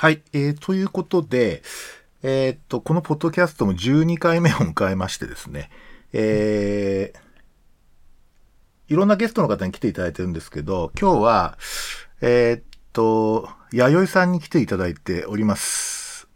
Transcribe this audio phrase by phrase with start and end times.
[0.00, 1.60] はい、えー、ということで、
[2.22, 5.68] えーっと、このポッドキャストも12回目を迎えましてですね、
[6.14, 11.58] えー、いろんなゲストの方に来ていただいてるんですけど、今日は、
[12.22, 12.62] えーっ
[12.94, 16.28] と、弥生さんに来ていただいております。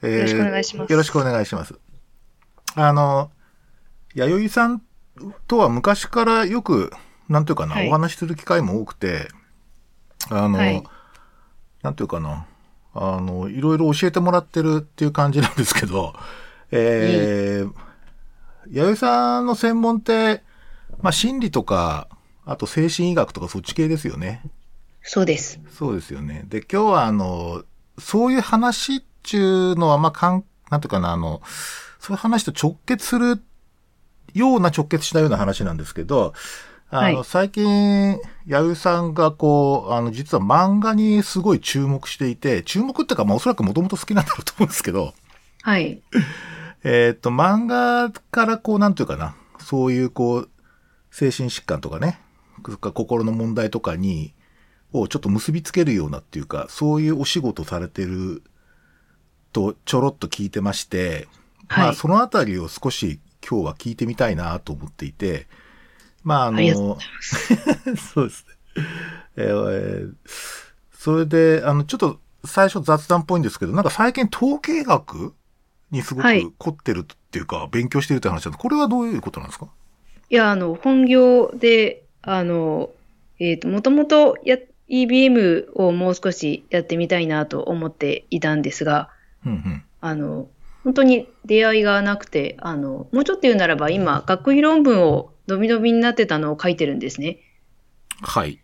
[0.00, 1.74] えーよろしくお願いしますよろしくお願いします。
[2.76, 3.32] あの、
[4.14, 4.82] 弥生さん
[5.48, 6.92] とは昔からよく、
[7.28, 9.26] なんていうかな、はいお話しする機会も多くて、
[10.30, 10.84] あの、はい
[11.82, 12.46] なんていうかな、
[12.94, 16.14] あの、いろいろ教えてもらってるっていう感じなんですけど、
[16.70, 17.72] えー、
[18.70, 20.42] 弥生さんの専門って、
[21.00, 22.08] まあ、心理とか、
[22.46, 24.42] あと精神医学とかそっち系ですよね。
[25.02, 25.60] そうです。
[25.70, 26.44] そうですよね。
[26.48, 27.64] で、今日はあの、
[27.98, 31.42] そういう話っていうのは、まあ、かん、なんていうかな、あの、
[31.98, 33.42] そういう話と直結する
[34.34, 36.34] ような直結しないような話なんですけど、
[36.96, 45.12] あの、はい最近、弥生さんがこう、あの、実は漫画にすごい注目していて、注目っていうか、まあ、おそらくもともと好きなんだろうと思うんですけど、
[45.62, 46.00] はい。
[46.84, 50.50] えっ、と、漫画からこう、なんていうかな、そういうこう、
[51.10, 52.20] 精神疾患とかね、
[52.62, 54.32] から心の問題とかに、
[54.92, 58.44] をちょっと結びつけるようなっていうか、そういうお仕事されてる
[59.52, 61.26] とちょろっと聞いてまして、
[61.68, 65.48] まあはいそのあたりを少し今日は聞いてみたいなと思っていて、
[66.24, 67.96] まああの、あ。
[68.12, 68.44] そうです
[68.76, 68.84] ね。
[69.36, 70.12] えー
[70.92, 75.34] それで、あの、ちょっと最初雑談っぽいんですけど、なんか最近統計学
[75.90, 79.68] にすごくはい凝ってるっていうか、勉強してるって話なんですこれはどういうことなんですか？
[80.30, 82.88] いや、あの、本業で、あの、
[83.38, 84.56] えっ、と、もともとや、
[84.88, 89.10] EBM をもう少しやってみたいなと思っていたんですが、
[89.44, 89.82] うんうん。
[90.00, 90.48] あの、
[90.84, 97.38] 本当に出会いがなくて、あの、もうちょっと言うならば、今、学位論文をドビドビになってたのを書いてるんですね。
[98.22, 98.60] はい。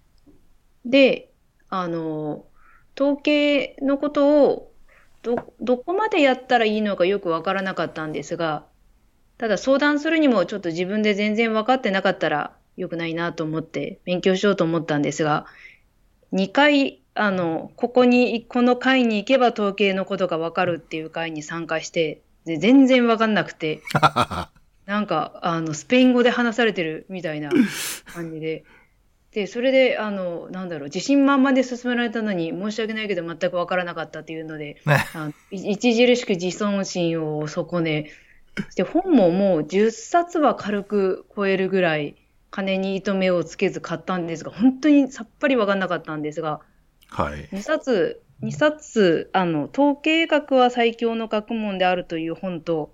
[0.85, 1.31] で、
[1.69, 2.47] あの、
[2.99, 4.71] 統計のことを
[5.23, 8.65] ど、どこまでやったらいいのかよくわからなかったんですが、
[9.39, 15.47] ただ相談するにもちょっと自分で全然分かってなかったら良くないなと思って勉強しようと思ったんですが、
[16.33, 23.83] 2回、あの、ここに、この会に行けば統計のことが分かるっていう会に参加して、で全然分かんなくて、
[24.91, 27.53] なんか、あの、スペイン語で話されてるみたいな
[28.13, 28.65] 感じで。
[29.31, 35.07] で、それで、あの、なんだろう、自信満々で進められたのに、申し訳ないけど全くわからなかったっていうので、ね。
[35.15, 38.11] あのい著しく自尊心を損ね、
[38.57, 42.17] そして本ももう10冊は軽く超えるぐらい、
[42.51, 46.63] 金に糸目をつけず買ったんですが、本当にさっぱりわかんなかったんですが、
[47.07, 47.49] はい。
[47.53, 52.93] 2冊、2冊、あの、統計学は最強の学問であるという本と、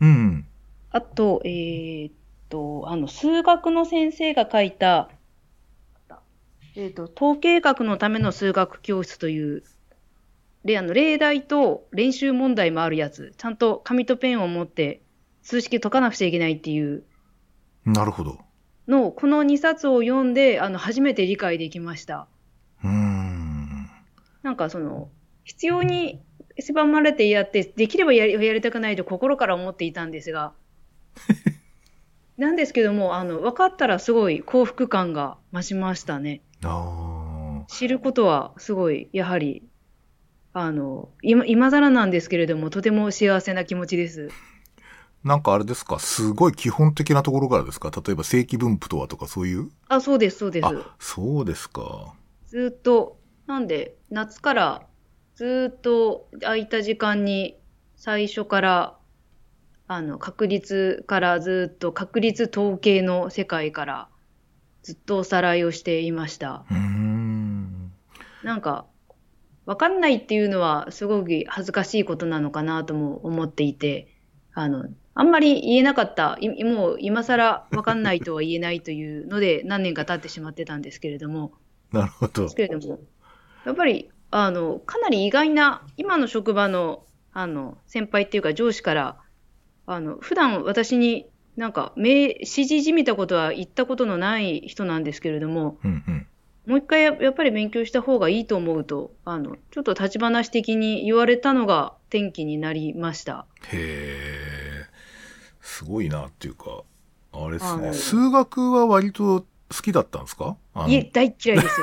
[0.00, 0.47] うん。
[0.90, 2.14] あと、えーっ
[2.50, 5.10] と、あの、数学の先生が書いた、
[6.74, 9.64] えーっと、統計学のための数学教室という、
[10.64, 15.02] で、あの、例題と練習問題もあるやつ、ちゃんと紙とペンを持って
[15.42, 17.04] 数式解かなくちゃいけないっていう
[17.84, 18.38] なるほど。
[18.88, 22.28] のを、この2冊を読んで、あの、初めて理解できました。
[22.82, 23.88] うーん。
[24.42, 25.10] なんかその、
[25.44, 26.20] 必要に
[26.58, 30.54] 狭まれてやって、できればやりやりたくないと心から思っていたんですが、
[32.36, 36.42] なんですけども、あの、分かったらすごい幸福感が増しましたね。
[36.64, 39.64] あ知ることはすごい、やはり、
[40.52, 44.28] あの、今、今更なんですけれども、とても幸せな気持ちです。
[44.30, 44.34] あ。
[45.24, 45.98] なんかあれですか？
[45.98, 47.90] すごい基本的なところからですか？
[47.90, 49.68] 例えば正規分布とはとかそういう？
[49.88, 50.66] あ、そうです、そうです。
[50.66, 52.14] あ、そうですか。
[52.46, 54.86] ずーっと、なんで、夏から
[55.34, 57.58] ずーっと空いた時間に
[57.96, 58.97] 最初から、
[59.88, 64.08] あの、確率からずーっと、確率統計の世界から
[64.82, 66.66] ずっとおさらいをしていました。
[66.74, 67.90] ん。
[68.42, 68.86] なんか、
[69.64, 74.08] わかんないっていうのはすごく恥ずかしいことなのかなとも思っていて、
[74.54, 74.84] あの、
[75.14, 81.52] あんまり言えなかった、いもう今更わかんないとは言えないというので何年か経ってしまってたんですけれども、
[81.92, 82.56] なるほどです。
[82.56, 83.00] けれども、
[83.64, 89.16] やっぱり、あの、かなり意外な、今の職場の、あの、先輩っていうか上司から、
[89.90, 91.26] あの、普段私に
[91.56, 96.26] なんか、名、指示じみたことは言ったことのない人なんですけれども、うんうん。
[96.66, 103.46] もう一回ややっぱり勉強した方がいいと思うと、あの、ちょっと立ち話的に言われたのが転機になりました。
[103.68, 104.84] へえ。
[105.62, 106.82] すごいなっていうか、
[107.32, 107.92] あれですね。
[107.94, 110.58] 数学は割と好きだったんですか？
[110.86, 111.80] いえ、大嫌いです。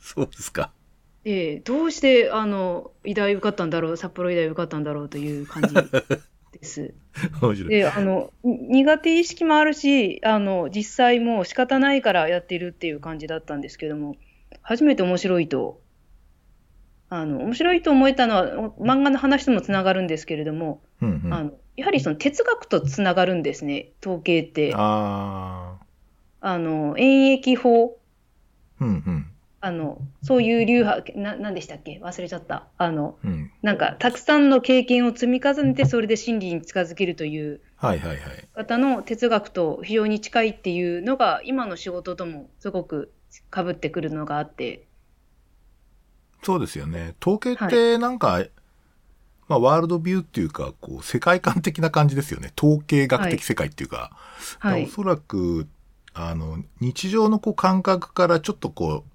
[0.14, 0.70] そうですか。
[1.24, 5.74] ええどうして、あの、医大受かったんだろう、札幌医大受かったんだろうという感じ
[6.58, 6.94] です。
[7.68, 14.16] で、あの、に苦手意識もあるし、あの、実際もう仕方ないからやってるっていう感じだったんですけども、
[14.62, 15.80] 初めて面白いと、
[17.08, 21.34] あの、面白いと思えたのは、漫画の話ともつながるんですけれども、うんうん。
[21.34, 24.72] あの、やはりその哲学とつながるんですね、統計って。
[24.74, 25.78] あ
[26.40, 28.84] あの、演疫法、ー。
[28.84, 29.26] うんうん。
[29.66, 31.98] あの、そういう流派、な、なんでしたっけ？
[32.02, 32.66] 忘れちゃった。
[32.76, 33.50] あの、うん。
[33.62, 38.18] なんか、たくさんの経験を積み重ねて、それで真理に近づけるというはいはいはい。
[38.54, 43.10] 方の哲学と非常に近いっていうのが、今の仕事ともすごく
[43.54, 44.86] 被ってくるのがあって、
[46.42, 47.14] そうですよね。
[47.22, 48.44] 統計ってなんか、
[49.48, 52.52] まあワールドビューっていうか、こう、世界観的な感じですよね。
[52.62, 54.10] 統計学的世界っていうか。
[54.58, 54.88] はいお。
[54.88, 55.66] そらく、
[56.12, 59.13] あの、日常のこう感覚からちょっとこう、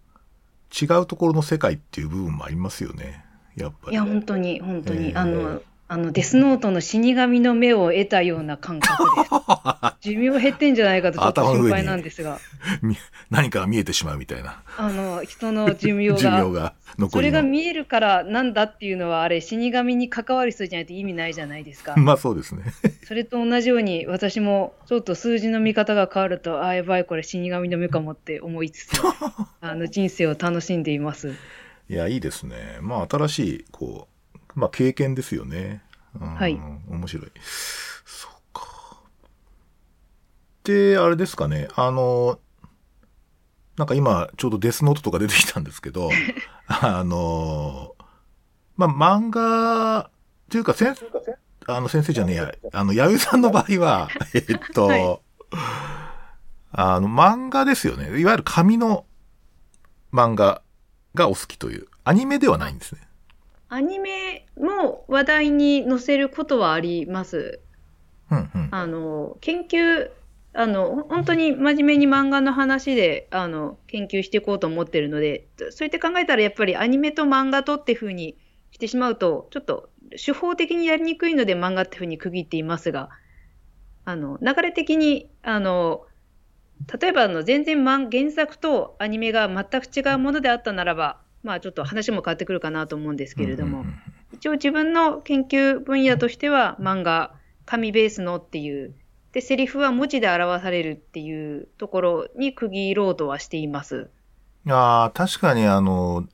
[0.69, 3.25] 違うところの世界っていう部分もありますよね。
[3.55, 3.93] やっぱり。
[3.93, 10.11] いや、本当に、本当に、えーあの、あの、デスノートの死神の目を得たような感覚です。
[10.11, 12.37] 寿命減ってんじゃないかとちょっと心配なんですが、
[12.83, 12.95] み
[13.31, 14.61] 何かが見えてしまうみたいな。
[14.77, 17.39] あの、人の寿命寿が命が残それりの。
[17.39, 21.95] が見えるからなんだっていうのは、あれ、死神に関わる人じゃないと意味ないじゃないですか。
[21.97, 22.65] まあそうですね。
[23.05, 29.01] それと同じように、私もちょっと数字の見方が変わると、ああ、やばい、これ死神の目かもって思いつつ、
[29.59, 31.33] あの人生を楽しんでいます。
[31.89, 32.77] いや、いいですね。
[32.81, 34.18] まあ新しい、こう、
[34.59, 35.81] まあ経験ですよね。
[36.19, 36.59] うんはい
[36.89, 37.31] 面白い。
[38.05, 38.65] そうか。
[40.63, 41.67] で、あれですかね。
[41.75, 42.39] あの、
[43.77, 46.09] なんか今、ちょうどデスノートとか出てきたんですけど、
[46.67, 47.95] あの、
[48.75, 50.11] まあ漫画、っ
[50.49, 51.37] ていうか先生、
[51.71, 55.19] あの先生じゃねえや、あの、弥生さんの場合は、 えっと、はい
[56.71, 58.19] あの、漫画ですよね。
[58.19, 59.05] いわゆる紙の
[60.13, 60.61] 漫画
[61.15, 61.87] がお好きという。
[62.03, 63.01] アニメではないんですね。
[63.69, 67.61] アニメも話題に載せることはあります。
[68.31, 68.69] うんうん。
[68.71, 70.09] あの、研究、
[70.53, 78.37] あの、ほ本当に真面目に漫画の話で、あの、研究していこうと思ってるので、そうやって考えたらやっぱりアニメと漫画とっていうふうに
[78.71, 79.89] してしまうと、ちょっと
[80.23, 83.09] 手法的にやりにくいので漫画っていうふうに区切っていますが、
[84.05, 86.07] あの、流れ的に、あの、
[86.99, 93.99] 例えばあの全然漫原作とアニメが全く違うものであったならば、まあちょっと話も変わってくるかなと思うんですけれども、うんうんうん
[94.31, 97.33] 一応自分の研究分野としては漫画、
[97.65, 98.93] 紙ベースのっていう、
[99.31, 104.09] で、セリフは文字で表されるっていうところに区切ろうとはしています。
[104.67, 106.27] ああ、確かにあの、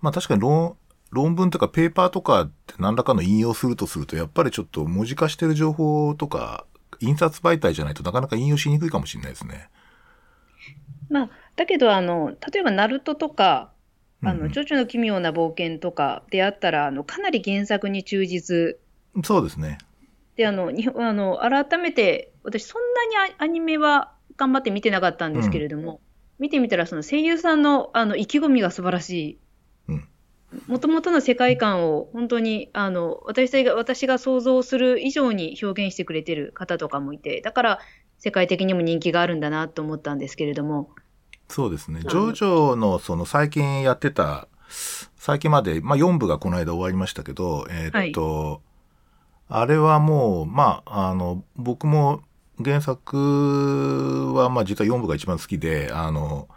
[0.00, 0.76] まあ確かに論、
[1.10, 6.66] 論文とかペーパーとかって何らかの引用するとすると、やっぱりちょっと文字化してる情報とか、
[7.00, 9.68] 印刷媒体じゃないとなかなか引用しにくいかもしれないですね。
[11.08, 13.72] まあ、だけど、あの、例えば、ナルトとか、
[14.22, 18.78] あの、うんうんジョジョの奇妙な冒険とかであったら、あの、かなり原作に忠実
[19.24, 19.78] そうですね。
[20.36, 22.82] で、あの、にあの改めて、私、そん
[23.12, 26.00] なにアアニメは頑張って見てなかったんですけれども、
[26.38, 29.38] 見てみたら、その声優さんのあの意気込みが素晴らしい。
[29.88, 30.08] うん
[30.68, 37.78] もともとの世界観を本当にあの私が私が想像する以上に表現してくれてる方とかもいて、だから
[38.18, 40.90] 世界的にも人気があるんだなと思ったんですけれども、
[41.48, 42.00] そうですね。
[42.00, 44.48] んジョジョのその最近やってた、
[45.16, 48.62] 最近まで、まあ4部がこの間終わりましたけど、えーっと、
[49.48, 52.22] あれはもう、まあ、あの、僕も
[52.62, 56.48] 原作は、まあ実は4部が一番好きで、あの、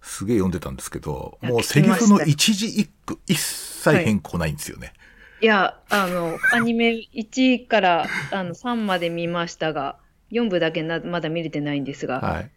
[0.00, 4.94] すげえ読んでたんですけど、もうセリフの一字一句一切変更ないんですよね。
[5.42, 9.96] いや、あの、アニメ1からあの3まで見ましたが、
[10.30, 12.50] 4部だけなまだ見れてないんですが、はい。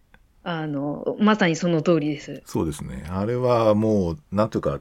[0.44, 2.42] あの、まさにその通りです。
[2.46, 3.06] そうですね。
[3.10, 4.80] あれはもう、なんていうか、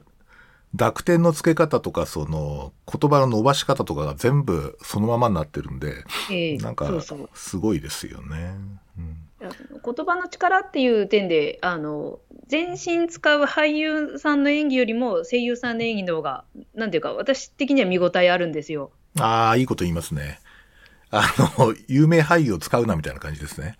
[0.75, 6.91] 濁点の付け方とか、その、言葉の伸ばし方とかが全部そのままになってるんで、ええなんか
[7.33, 8.55] すごいですよね。
[8.97, 9.17] うん
[9.83, 18.91] 言葉の力っていう点で、あの、全身使う俳優さんの演技よりも声優さんの演技の方が、なんていうか、私的には見応えあるんですよ。
[19.19, 20.39] ああ、いいこと言いますね。
[21.15, 23.77] あの、有名俳優を使うなみたいな感じですね。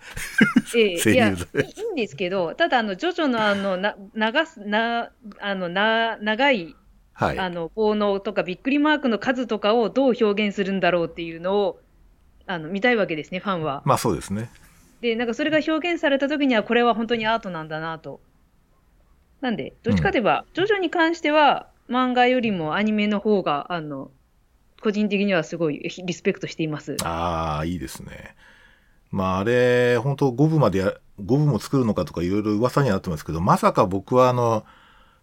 [0.75, 6.75] ええ 声優いや、いでいいんですけど、ただ、あの、ジョジョのあの、な、長す、な、あの、な、長い、
[7.13, 7.39] はい。
[7.39, 11.79] あの、効能とかびっくりマークの数とかをどう表現するんだろうっていうのを、
[12.45, 13.81] あの、見たいわけですね、ファンは。
[13.85, 14.51] まあそうですね。
[15.01, 18.21] で、なんかそれが表現された時には、これは本当にアートなんだなと。
[19.41, 24.11] なんで、どっちかといえば、ジョジョに関しては、漫画よりもアニメの方が、あの、
[24.83, 26.97] 個人的にはすごいリスペクトしています。
[27.03, 28.35] ああ、いいですね。
[29.11, 34.65] まああれ、本当5部までや、5部も作るのかとかいろいろ噂にはなってますけど、まさか僕はあの、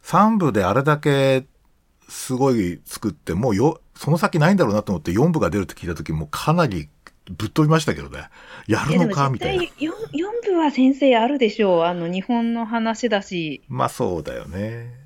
[0.02, 1.44] 3部であれだけ
[2.08, 6.88] すごい作って、もうよ、その先ないんだろうなと思って4部が出るって聞いた時もかなり
[7.30, 8.28] ぶっ飛びましたけどね。
[8.66, 9.30] やるのか？
[9.30, 9.62] みたいな。
[9.62, 9.90] 4, 4
[10.52, 11.82] 部は先生あるでしょう。
[11.82, 13.62] あの、日本の話だし。
[13.68, 14.99] まあそうだよね。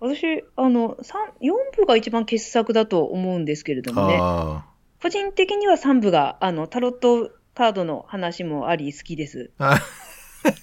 [0.00, 4.18] 私、あの、三4部が一番傑作だと思うんですけれどもね。
[4.20, 4.64] あ
[5.02, 9.50] 個人的には3部が、あの、タロットカードの話もあり好きです。
[9.58, 9.80] あ。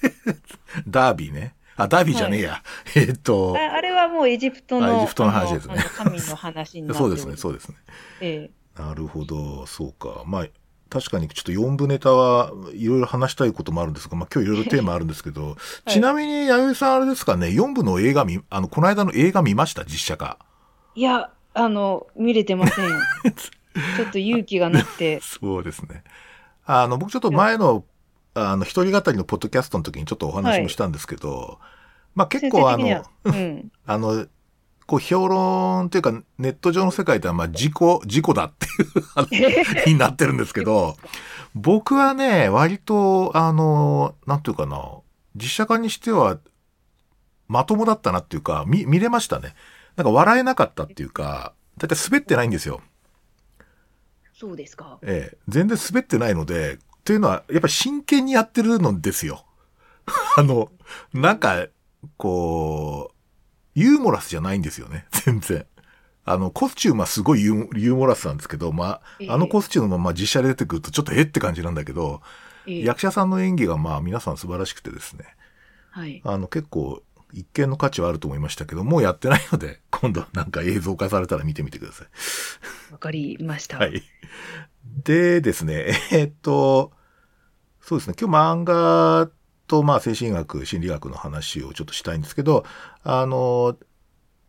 [0.88, 1.54] ダービーね。
[1.76, 2.62] あ、ダービーじゃねえや。
[2.94, 7.76] えーっと、ああれはもうエジプトのあエジプトの話ですね神の話になってそうですね、そうですね。
[8.20, 10.24] ええなるほど、そうか。
[10.26, 10.46] まあ、
[10.94, 15.56] 確かにちょっと4部ネタはいろいろ話したいこともあるんですが、まあ今日いろいろ テーマあるんですけど、
[15.88, 19.84] ちなみに弥生さんあれですかね、4部の映画見、あの、この間の映画見ました？
[19.84, 20.38] 実写化。
[20.94, 22.88] いや、あの、見れてません。
[23.96, 25.18] ちょっと勇気がなくて。
[25.26, 26.04] そうですね。
[26.64, 27.84] あの、僕ちょっと前の、
[28.34, 31.58] あの、一人語りのポッドキャストの時にちょっとお話もしたんですけど、
[32.14, 33.72] まあ結構あの、うん。
[33.84, 34.26] あの、
[34.86, 38.68] こう評論っていうかネット上の世界ではまあ事故、事故だってい
[39.00, 40.96] う話になってるんですけど、
[41.54, 44.98] 僕はね、割と、あの、なんていうかな、
[45.36, 46.38] 実写化にしては、
[47.46, 49.54] まともだったなっていうか、見、見れましたね。
[49.96, 52.80] なんか笑えなかったっていうか、だいたい滑ってないんですよ。
[54.32, 54.98] そうですか。
[55.02, 59.44] ええ、全然滑ってないので、というのは、やっぱり真剣にやってるのですよ。
[60.36, 60.70] あの、
[61.12, 61.68] なんか、
[62.16, 63.13] こう、
[63.74, 65.66] ユーモラスじゃないんですよね、 全然。
[66.26, 72.22] あの、コスチュームはすごいユーユーモラスなんですけど、まええあ、あのコスチュームもまあ実写で出てくるとちょっとえって感じなんだけど、
[72.66, 75.26] ええ役者さんの演技がまあ皆さん素晴らしくてですね、
[75.90, 76.22] はい。
[76.24, 77.02] あの結構
[77.34, 82.08] 一見の価値はあると思いましたけど、もうやってないので、 今度なんか映像化されたら見てみてください。
[82.92, 83.78] わかりました。
[83.78, 84.02] はい。
[85.04, 86.92] でですね、えーっと、
[87.80, 89.30] そうですね、今日漫画
[89.66, 92.64] と、まあ、精神医学、心理学の話をちょっとしたいんですけど、
[93.02, 93.76] あの、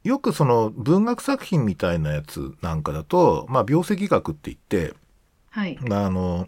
[0.04, 4.96] よくその文学作品みたいなやつなんかだと、まあ、病石学って言って、
[5.50, 5.78] はい。
[5.82, 6.48] まあ、あの、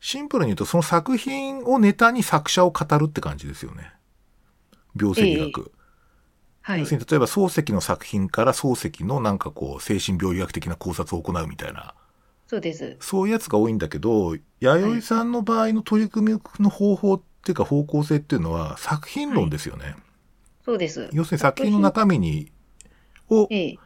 [0.00, 3.92] シンプルに言うと、その作品をネタに作者を語るって感じですよね。
[4.96, 5.72] 病石学。
[6.62, 6.94] はい要す。
[6.94, 11.94] るに、例えば漱石の作品から漱石のなんかこう、精神病理学的な考察を行うみたいな。
[12.46, 12.96] そうです。
[13.00, 19.96] そういうやつが多いんだけど、弥生さんの場合の取り組みの方法っていうか方向性っていうのは作品論ですよね。
[20.64, 21.08] そうです。
[21.12, 22.52] 要するに作品の中身に、
[23.28, 23.78] を、ええ。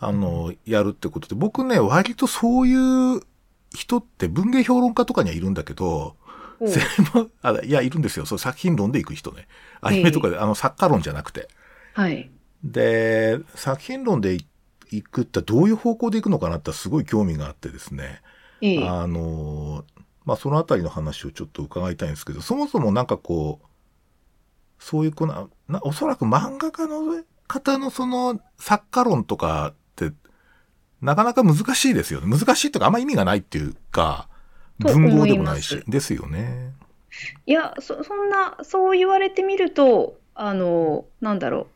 [0.00, 3.20] あの、やるってことで、僕ね、割とそういう
[3.74, 6.16] 人って文芸評論家とかにはいるんだけど、
[6.60, 6.82] 専
[7.14, 8.26] 門あいや、いるんですよ。
[8.26, 9.46] そう作品論で行く人ね。
[9.80, 11.48] アニメとかで、あの、作家論じゃなくて。
[11.94, 12.30] はい。
[12.64, 14.38] で、作品論で
[14.90, 18.22] 行くってどういう方向で行くのかなってすごい興味があってですね。
[18.60, 18.88] ええ。
[18.88, 19.84] あの、
[20.28, 23.66] まあ、そのあたりの話をちょっと伺いたいんですけど、そもそもなんかこう、
[24.78, 30.12] そういうこの、なおそらく漫画家の方のその作家論とかって、
[31.00, 32.26] なかなか難しいですよね。
[32.28, 34.28] 難しいとかあんま意味がないっていうか、
[34.84, 35.84] と文豪でもないし思い。
[35.86, 36.74] まですよね。
[37.46, 41.68] いや、そ、そんな、そう言われてみると、あの、なんだろ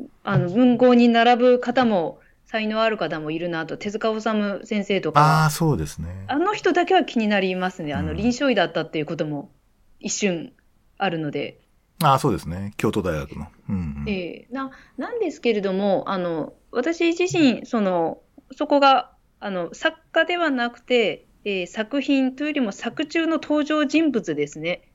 [0.00, 0.02] う。
[0.24, 2.18] あの、文豪に並ぶ方も、
[2.50, 6.24] 才能ある方もいるなと、手塚治虫先生とかはああ、そうですね。
[6.26, 7.94] あの人だけは気になりますね。
[7.94, 9.52] あの、うん臨床医だったっていうことも
[10.00, 10.52] 一瞬
[10.98, 11.60] あるので。
[12.02, 12.74] ああ、そうですね。
[12.76, 13.46] 京都大学の。
[13.68, 14.04] うん、うん。
[14.08, 18.18] ええな、なんですけれども、あの、私自身、その、
[18.56, 24.90] そこが、あの、作家ではなくて、えー作品というよりも作中の登場人物ですね。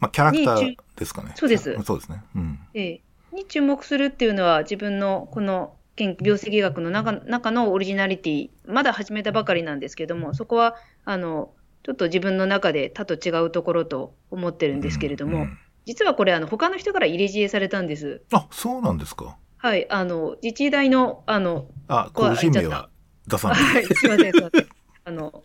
[0.00, 1.34] まあ、キャラクターにですかね。
[1.36, 2.24] そうですそうですね。
[2.34, 2.58] うん。
[2.74, 3.00] ええ
[3.32, 18.22] に注目するっていうのは自分のこの研病石学の中中のオリジナリティ、まだ始めたばかりなんですけども、そこは、あの、ちょっと自分の中で他と違うところと思ってるんですけれども、うんうん実はこれ、あの、他の人から入れ知恵されたんです。
[18.32, 19.38] あ、そうなんですか。
[19.56, 22.90] はい、あの、自治大の、あの、あ、個人名は
[23.26, 23.58] 出さない。
[23.58, 24.68] はい、すいません、すいません。
[25.04, 25.42] あの、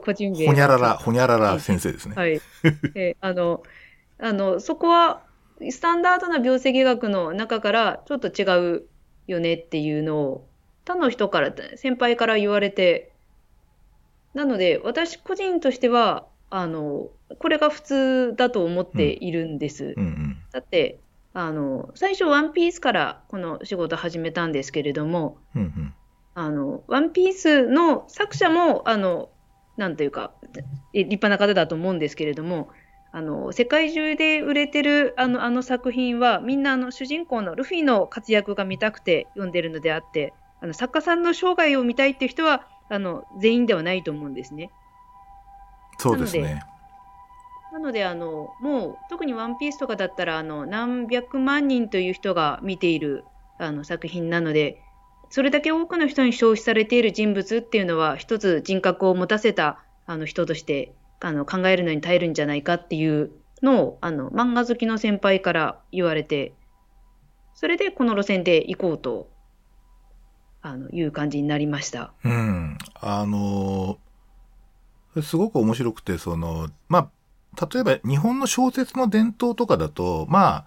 [0.00, 0.46] 個人名。
[0.46, 2.14] ほにゃらら、ほにゃらら先生ですね。
[2.14, 2.40] はい。
[2.94, 3.64] えーあの、
[4.18, 5.24] あの、そこは、
[5.70, 8.44] スタンダードな病石学の中からちょっと違
[8.76, 8.84] う
[9.26, 10.48] よねっていうのを、
[10.84, 13.12] 他の人から、先輩から言われて、
[14.34, 19.94] なので、私個人としては、あの、これが普通だと思っているんです。
[19.96, 20.36] うんうん。
[20.52, 21.00] だって、
[21.34, 25.94] あの、最初ワンピースからこの仕事始めたんですけれども、うんうん。
[26.34, 29.30] あの、ワンピースの作者も、あの、
[29.76, 30.34] なんというか、
[30.92, 32.68] え立派な方だと思うんですけれども、
[33.14, 44.70] あの、世界中で売れてるあの、あの作品は、みんなあの、主人公のルフィの活躍が見たくて読んでるのであって、あの、作家さんの生涯を見たいっていう人は、あの、全員ではないと思うんですね。
[45.98, 46.62] そうですね。
[47.72, 53.26] なので、あの、もう、特にワンピースとかだったら、あの、何百万人という人が見ている、
[53.58, 54.82] あの、作品なので、
[55.30, 60.92] それだけ多くの人に消費されている人物っていうのは、一つ人格を持たせた、あの、人として、
[61.24, 63.30] あの、考えるのに耐えるんじゃないかっていう
[63.62, 66.52] のを、あの、漫画好きの先輩から言われて、
[67.54, 69.30] それでこの路線で行こうと、
[70.62, 72.12] あの、いう感じになりました。
[72.24, 72.76] うん。
[73.00, 73.98] あの
[75.20, 77.10] すごく面白くて、その、ま
[77.56, 80.66] あ、例えば日本の小説の伝統とかだと、ま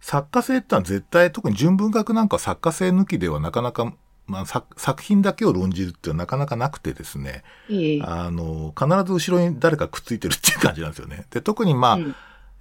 [0.00, 3.92] 作家性ってのは絶対、特に純文学なんか作家性抜きではなかなか、
[4.26, 11.26] まあ、作作品だけを論じるっていうのはなかなかなくてですね、ええあの、必ず後ろに誰かくっついてるっていう感じなんですよね。
[11.30, 12.14] で、特にまあ、うん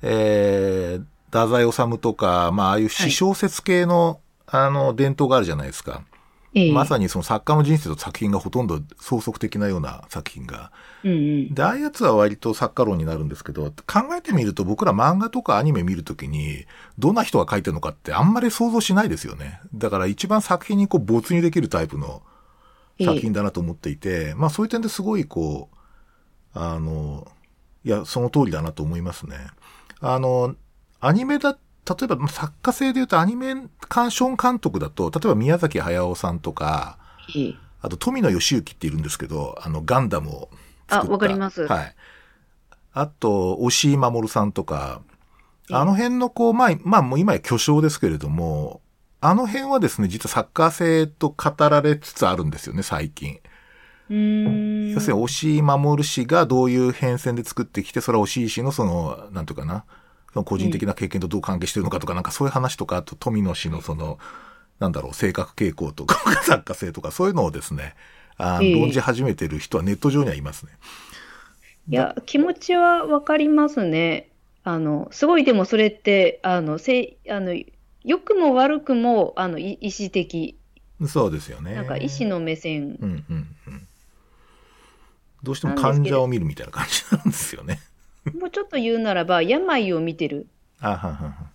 [0.04, 6.04] えー、太宰治とか、まあ、ああいう詩小説系の、あの、伝統があるじゃないですか。
[6.56, 10.72] ええまさにその作家の人生と作品がほとんど相続的なような作品が。
[11.04, 11.54] うんうん。
[11.54, 16.66] で、ああいうやつは割と作家論になるんですけど、考えてみると僕ら漫画とかアニメ見るときに、
[17.00, 19.62] どんな人が書いてるのかってあんまり想像しないですよね。
[19.74, 22.22] だから一番作品にこう没入できるタイプの
[23.04, 25.78] 作品だなと思っていて、まあそういう点ですごいこう、
[26.54, 27.28] あの、
[27.84, 29.38] いや、その通りだなと思いますね。
[30.00, 30.56] あの、
[31.00, 31.58] アニメだ、
[31.88, 33.56] 例えばまあ作家性で言うとアニメ
[33.90, 36.98] 鑑賞監督だと、例えば宮崎駿さんとか、
[37.36, 40.50] ええあと富野義行っているんですけど、あのガンダムを
[40.88, 41.02] 作った。
[41.02, 41.96] あわかりますはい。
[42.94, 45.02] あと、押井守さんとか、
[45.70, 48.82] ええあの辺のこう、まあ、まあもう今や巨匠ですけれども、
[49.20, 53.40] あの辺はですね、実はサッカー性と語られつつあるんですよね、最近。
[54.10, 54.92] うーん。
[54.92, 59.86] 要するに、押井守氏がどういう変遷で作ってきて、それは押井氏のその、なんていうかな、
[60.42, 64.18] 個人的な経験とどう関係してるのかとか、なんかそういう話とか、あと富野氏のその、
[64.80, 67.96] なんだろう、性格傾向とか、 作家性とか、そういうのをですね、
[68.38, 70.72] あええ論じ始めてる人はネット上にはいますね。
[71.88, 74.30] いや、気持ちはわかりますね。
[74.64, 77.54] あの、すごいでもそれって、あの、せい、あの、
[78.04, 80.58] 良くも悪くも、あの、い意思的、
[81.08, 81.76] そうですよね。
[81.76, 83.88] なんか意思の目線うんうんうん。
[85.44, 87.80] どうしても患者を見るみたいな感じなんですよね。
[88.40, 90.48] もうちょっと言うならば、病を見てる。
[90.80, 91.52] あははは。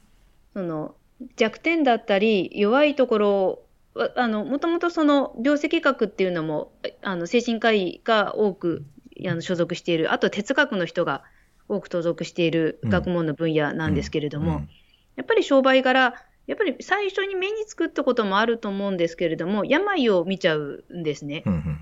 [0.53, 0.95] その
[1.37, 6.73] 弱点だったり弱いところをわあのもともとその病跡学っていうのも
[7.03, 8.85] あの精神科医が多く
[9.27, 11.25] あの所属しているあと哲学の人が
[11.69, 14.69] 多く所属している学問の分野なんですけれども、うん
[15.17, 16.15] やっぱり商売柄
[16.47, 21.43] やっぱり最初に目につくってこともあると思うんですけれども病を見ちゃうんですね。
[21.45, 21.79] うんうん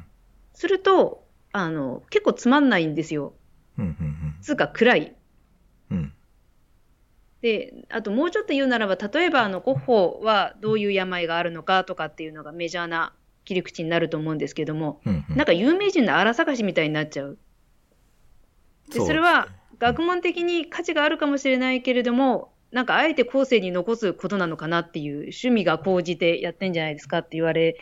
[0.55, 3.35] するとあの結構つまんないんですよ。
[3.79, 5.17] うんうんつうか暗い。
[5.91, 6.13] うんうん
[7.43, 13.13] で、あともうちょっと言うならば、例えばあのゴッホはどういう病があるのかとかっていうのがメジャーな
[13.45, 17.39] 切り口になると思うんですけども、うんうんなんか有名人の荒探しみたいになっちゃう。
[18.91, 27.79] で、それは学問的に価値があるかもしれないけれども、なんかあえて後世に残すことなのかなっていう趣味が高じてやってんじゃないですかって言われ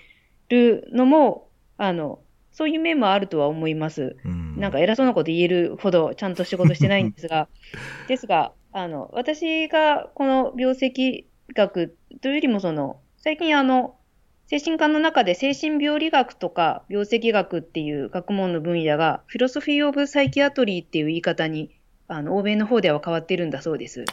[0.48, 2.20] るのも、あの、
[2.54, 4.16] そういう面もあるとは思います。
[4.24, 7.48] うんなんか偉そうなこと言えるほどちゃんと仕事してないんですが、
[8.08, 13.96] ですが、あの、私がこの病跡学というよりもその、最近あの、
[14.46, 21.72] 精神科の中で精神病理学とか病跡学っていう学問の分野が、フィロソフィー・オブ・サイキアトリーっていう言い方に、
[22.06, 24.04] あの、欧米の方では変わってるんだそうです。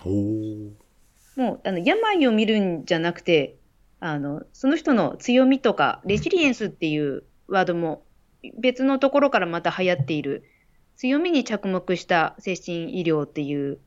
[1.36, 3.58] もう、あの、病を見るんじゃなくて、
[4.00, 8.04] あの、その人の強みとか、レジリエンスっていうワードも
[8.60, 10.44] 別のところからまた流行っている、
[10.98, 13.80] 強みに着目した精神医療っていう、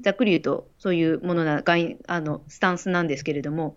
[0.00, 3.76] ざっくり言うとそういうものな、概あの、スタンスなんですけれども、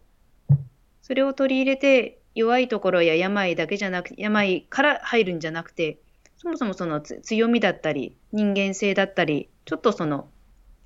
[1.02, 6.00] それを取り入れて、弱いところや病だけじゃなく病から入るんじゃなくて、
[6.38, 10.28] そもそもその強みだったり、人間性だったり、ちょっとその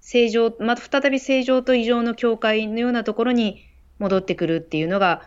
[0.01, 3.65] 正常、また再び正常と異常の境界のようなところに
[3.99, 5.23] 戻ってくるっていうのが、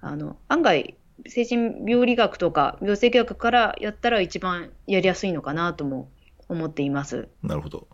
[0.00, 6.08] あの、案外、精神病理学とか病生学からやったら一番やりやすいのかなとも
[6.48, 7.28] 思っています。
[7.42, 7.86] なるほど。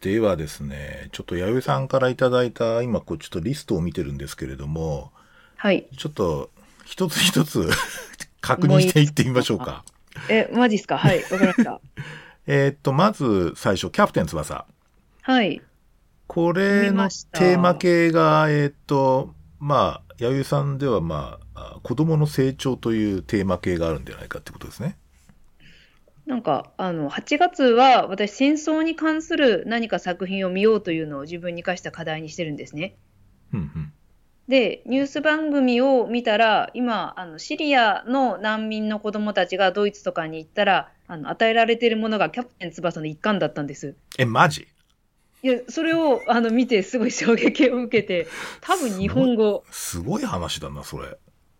[0.00, 5.12] ではですね、ちょっと弥生さんからいただいた、今こうちょっとリストを見てるんですけれども、
[5.56, 5.88] はい。
[5.96, 6.50] ちょっと
[6.84, 7.68] 一つ一つ
[8.40, 9.84] 確認していってみましょうか。
[10.28, 10.98] え、マジっすか？
[10.98, 11.80] はい、わかりました。
[12.46, 14.64] えーっと、まず最初、キャプテン翼。
[15.22, 15.60] はい。
[16.28, 21.46] これのテーマ系が、えーっと、まあ、弥生さんではまあ、
[21.76, 24.96] あ子供の成長というテーマ系があるんじゃないかってことですね。
[26.26, 32.96] なんか、あの、8月は私戦争に関する何か作品を見ようというのを自分に課した課題にしてるんですね。
[33.54, 33.92] うんうん。
[34.46, 43.96] で、ニュース番組を見たら、今、あの、シリアの難民の子供たちがドイツとかに行ったら、あの、与えられているものがキャプテン翼の一環だったんです。
[44.18, 44.68] え、マジ？
[45.42, 48.26] いや、それを、あの、見てすごい衝撃を受けて、
[48.60, 51.16] 多分日本語、すごい話だな、それ。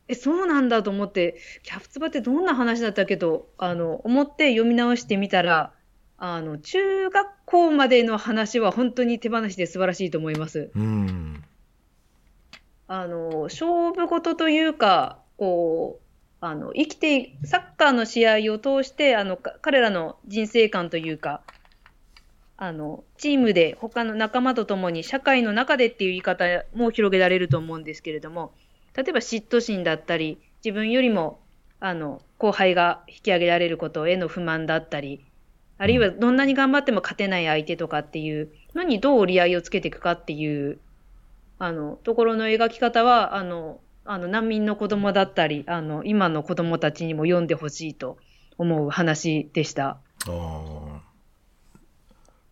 [0.08, 5.74] え、そうなんだと思って、キャプツバってどんな話だったっけと、あの、思って読み直してみたら、
[6.16, 10.70] あの、中学校までの話は本当に手放しで素晴らしいと思います。
[10.74, 11.44] うん。
[12.86, 16.08] あの、勝負事というか、こう、
[16.40, 21.44] あの、生きて、サッカーの試合を通して、あの、彼らの人生観というか、
[22.56, 26.44] あの、チームで他の仲間と共に社会の中でっていう言い方
[26.74, 28.54] も広げられると思うんですけれども、
[28.98, 31.38] 例えば嫉妬心だったり、自分よりも、
[31.78, 35.24] あの、後輩が引き上げられることへの不満だったり、
[35.78, 40.80] あるいはどんなに頑張っても勝てない相手とかっていうのにどう折り合いをつけていくかっていう、
[41.60, 43.80] あの、ところの描き方は、あの、
[44.10, 48.16] あの難民の子供だったり、あの今の子供たちにも読んでほしいと
[48.56, 49.98] 思う話でした。
[50.26, 50.97] あ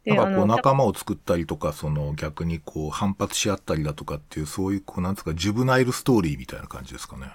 [0.07, 7.27] なんかこう仲間を作ったりとか、その逆にこう反発し合ったりだとかっていう、そういうこうなんですか、ジュブナイルストーリーみたいな感じですかね。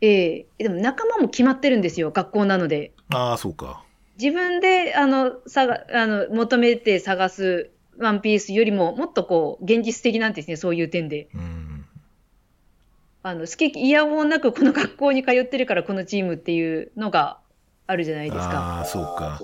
[0.00, 2.92] ええー、でも仲間も決まってるんですよ、学校なので。
[3.12, 3.82] ああ、そうか。
[4.20, 11.28] 自分で、あの、さが、あの、求めて探すワンピースよりも、もっとこう、現実的なんですね、そういう点で。
[11.34, 11.68] うん
[13.22, 17.40] あの、好き嫌おなくこの学校に通ってるからこのチームっていうのが
[17.86, 18.78] あるじゃないですか。
[18.78, 19.40] ああ、そうか。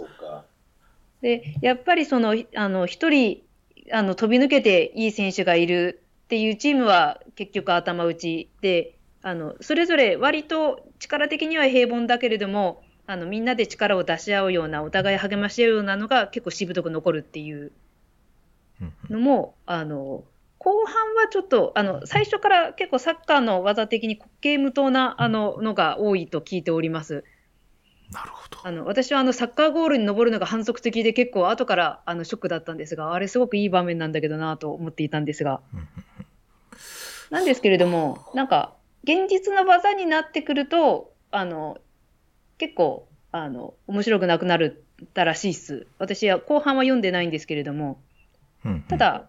[1.24, 3.42] で、やっぱりその、あの、一人、
[3.90, 17.72] あの、飛び抜けていい選手がいるっていうチームは結局頭打ちで、あの、それぞれ割と力的には平凡だけれども、あの、みんなで力を出し合うような、お互い励まし合うようなのが結構しぶとく残るっていう
[19.08, 20.24] のも、あの、
[20.58, 27.24] 後半はちょっと、あの、最初から結構サッカーの技的に滑稽無糖な、あの、のが多いと聞いております。
[28.14, 28.58] なるほど。
[28.62, 35.60] あの、私はあの、サッカーゴールに登るのが反則的で結構後から、あの、ショックだったんですが、あれすごくいい場面なんだけどなと思っていたんですが。
[37.30, 41.78] なんですけれども、なんか、現実の技になってくると、あの、
[42.56, 45.86] 結構、あの、面白くなくなるたらしいっす。
[45.98, 48.00] 私は後半は読んでないんですけれども、
[48.88, 49.28] ただ、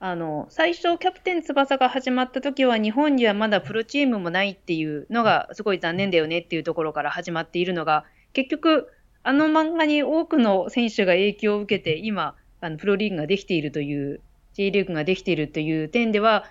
[0.00, 8.92] あの、最初、キャプテン翼が始まった時は、日本にはまだプロチームもないっていうのが、すごい残念だよねっていうところから始まっているのが、結局、
[9.24, 14.20] あの漫画に多くの選手が影響を受けて、今、あのプロリーグができているという、
[14.52, 16.44] J リーグができているという点では、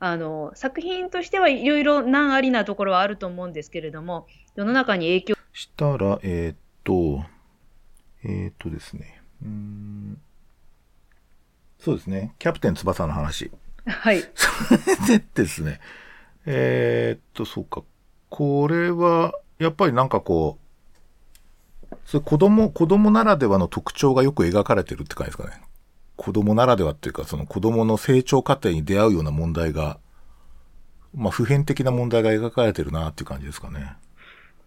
[0.00, 4.26] あの、作品としてはいろいろ難ありなところはあると思うんですけれども、
[4.56, 7.24] 世の中に影響したら、えー、っと、
[8.24, 10.20] えー、っとですね、うん。
[11.80, 12.34] そうですね。
[12.38, 13.50] キャプテン翼の話。
[13.86, 14.22] はい。
[14.34, 14.46] そ
[15.08, 15.80] れでですね、
[16.46, 17.82] えー、っと、そうか。
[18.28, 20.58] これは、やっぱりなんかこ
[21.90, 25.62] う、それ子供、子供ならではの特徴がよく描かれてるって感じですかね。
[26.16, 29.98] 子供ならではっていうか、その子供の成長過程に出会うような問題が、
[31.14, 33.94] まあ普遍的な問題が描かれてるなっていう感じですかね。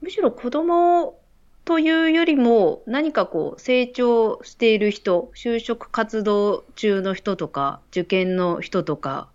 [0.01, 1.19] むしろ子供
[1.65, 9.29] というよりも、何かこう、成長している人、就職活動中の人とか、受験の人とか、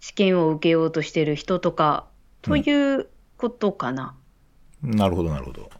[0.00, 2.06] 試験を受けようとしている人とか、
[2.42, 4.14] ということかな。
[4.82, 5.70] うん、なるほど、なるほど。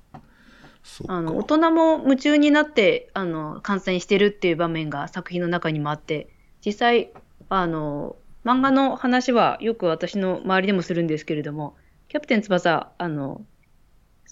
[1.08, 6.28] あの、大人も夢中になって、あの、観戦してるっていう場面が作品の中にもあって、
[6.64, 7.12] 実際、
[7.48, 11.74] あの、漫画の話はよく私の周りでもするんですけれども、
[12.08, 13.55] キャプテン翼、あの、ス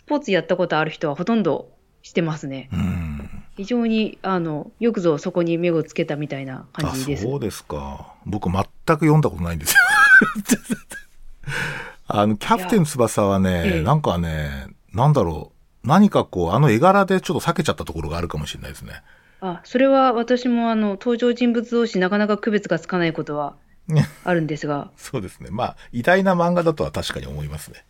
[0.07, 1.71] ポーツやったことある人はほとんど
[2.03, 2.71] してますね。
[3.57, 7.23] 非常に、あの、よくぞそこに目をつけたみたいな感じです。
[7.23, 8.15] そうですか。
[8.27, 9.81] 僕全く読んだことないんですよ。
[12.07, 15.53] あの、キャプテン翼はね、ええ、なんかね、なんだろ
[15.85, 15.89] う。
[15.89, 19.03] 何かこう、あの絵柄でちょっと避けちゃったところがあるかもしれないですね。
[19.41, 23.57] あ、それは私もあの、登場人物同士なかなか区別がつかないことは
[24.25, 24.91] あるんですが。
[24.97, 25.51] そうですね。
[25.51, 27.85] まあ、偉大な漫画だとは確かに思いますね。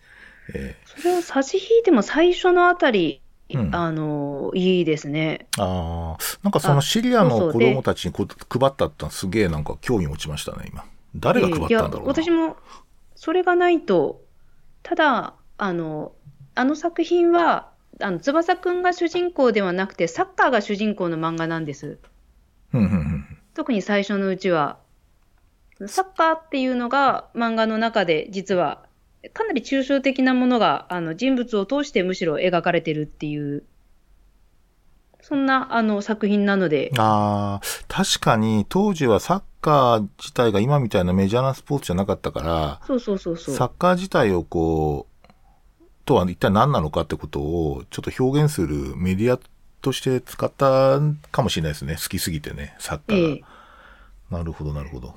[0.53, 5.47] えー、それを差し引いても最初のあたり、うん、あの、いいですね。
[5.59, 10.85] ああ、なんかそのシリアの子供たちにこ配ったってすげえなんか興味持ちましたね、今。
[11.17, 12.57] 誰が配ったんだろうな、えー、私も、
[13.15, 14.23] それがないと、
[14.83, 16.13] ただ、あの、
[16.55, 21.99] あの作品は、あの翼くんが主人公ではなくて、サッカーが主人公の漫画なんです。
[23.55, 24.79] 特に最初のうちは。
[25.87, 28.85] サッカーっていうのが漫画の中で実は
[29.33, 33.65] かなり抽象的なものが、あの、人物を通してむしろ描かれてるっていう、
[35.21, 36.93] そんな、あの、作品なので。
[36.99, 43.55] ああ、確かに、当時はサッカー自体が今みたいなメジャーなスポーツじゃなかったから、そうそうそうそう。
[43.55, 45.25] サッカー自体をこう、
[46.05, 49.41] とは一体何なのかってことを、ちょっと表現するメディア
[49.81, 51.01] として使った
[51.33, 51.95] かもしれないですね。
[51.95, 53.29] 好きすぎてね、サッカーが。
[53.29, 53.45] ええ、
[54.31, 55.15] なるほど、なるほど。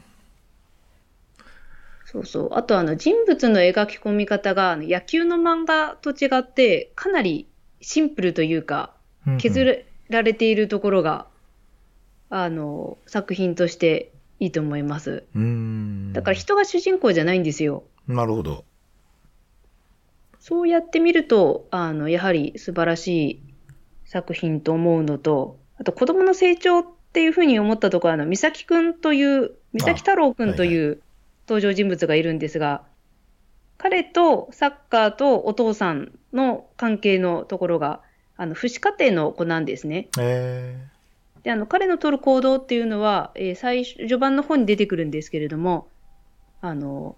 [2.10, 2.50] そうそう。
[2.54, 7.50] あと、あの、人物の描き込み方が、野球の漫画と違って、かなり
[7.82, 8.94] シンプルというか、
[9.40, 11.28] 削られているところが、
[12.30, 15.26] あの、作品としていいと思います。
[15.36, 16.14] うーん。
[16.14, 17.84] だから人が主人公じゃないんですよ。
[18.08, 18.64] なるほど。
[20.40, 23.42] そうやってみると、あの、やはり素晴らしい
[24.06, 31.02] 作品と思うのと、あと子供の成長っていうふうに思ったところ、あの、美咲くんという、美咲太郎くんという
[31.48, 32.84] 登場人物がいるんですが、
[33.78, 38.02] 彼とサッカーとお父さんの関係のところが、
[38.36, 40.10] あの、父子家庭の子なんですね。
[40.20, 40.88] え
[41.44, 45.88] で、あの、彼の取る行動っていうのは、えー最初、序盤の方に出てくるんですけれども、
[46.62, 47.16] あの、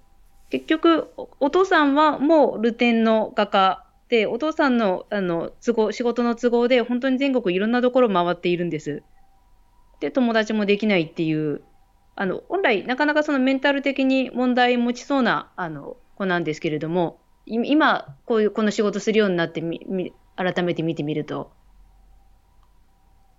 [0.49, 9.03] 結局、おお父さんはもうルテンの画家で、お父さんの、あの、都合、仕事の都合で、本当に全国いろんなところを回っているんです。
[9.99, 11.61] で、友達もできないっていう、
[12.19, 21.53] あの、本来、なかなかそのメンタル的に問題持ちそうな、あの、子なんですけれども、い今、こういう、この仕事するようになってみ、み改めて見てみると、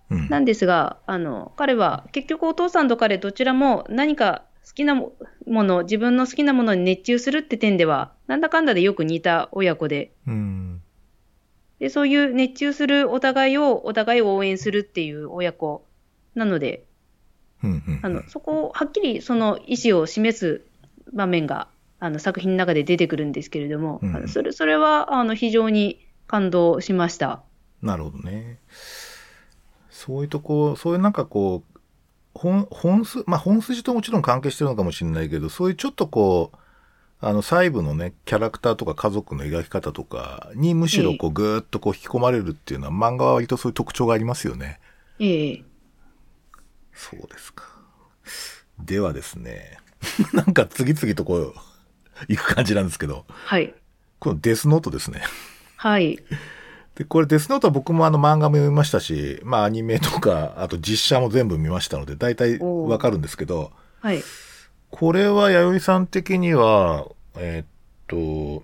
[0.09, 0.29] ーうん。
[0.29, 5.13] なんですが、あの、彼は結局お父さんと彼どちらも何か好きなも
[5.45, 10.81] もの、自分の好きなものに熱中するって点では、なんだかんだでよく似た親子で、うん。
[11.77, 15.87] で、そういう熱中するお互いを、お互いを応援するっていう親子
[16.33, 16.87] なので、
[18.01, 20.61] あの、そこをはっきりその意思を示す
[21.13, 21.67] 場面が、
[21.99, 27.43] あの、作品の中で出てくるんですけれども、うんあのそれ、それは、あの、非常に感動しました。
[27.81, 28.59] なるほどね。
[29.89, 31.79] そういうとこ、そういうなんかこう、
[32.33, 36.57] 本、本筋、まあ本筋ともちろん関係してるのかもしれないけど、そういうちょっとこう、
[37.23, 44.79] あの細部のね、キャラクターとか家族の描き方とかにむしろこうぐーっとこう引き込まれるっていうのは漫画は割とそういう特徴がありますよね。
[45.19, 45.63] ええ
[46.93, 47.65] そうですか。
[48.79, 49.77] ではですね、
[50.33, 51.53] なんか次々とこう、
[52.27, 53.73] 行く感じなんですけど、はい。
[54.19, 55.21] このデスノートですね。
[55.77, 56.19] はい。
[56.95, 64.23] で、これデスノートは僕もあの漫画も読みましたし、まあアニメとか、あと実写も全部見ましたので、大体わかるんですけど、はい。
[64.89, 67.65] これは弥生さん的には、えーっ
[68.59, 68.63] と、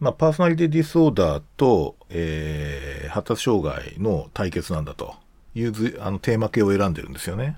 [0.00, 5.14] まあパーソナリティディスオーダーと、えー、発達障害の対決なんだと
[5.54, 7.56] いうずあのテーマ系を選んでるんですよね。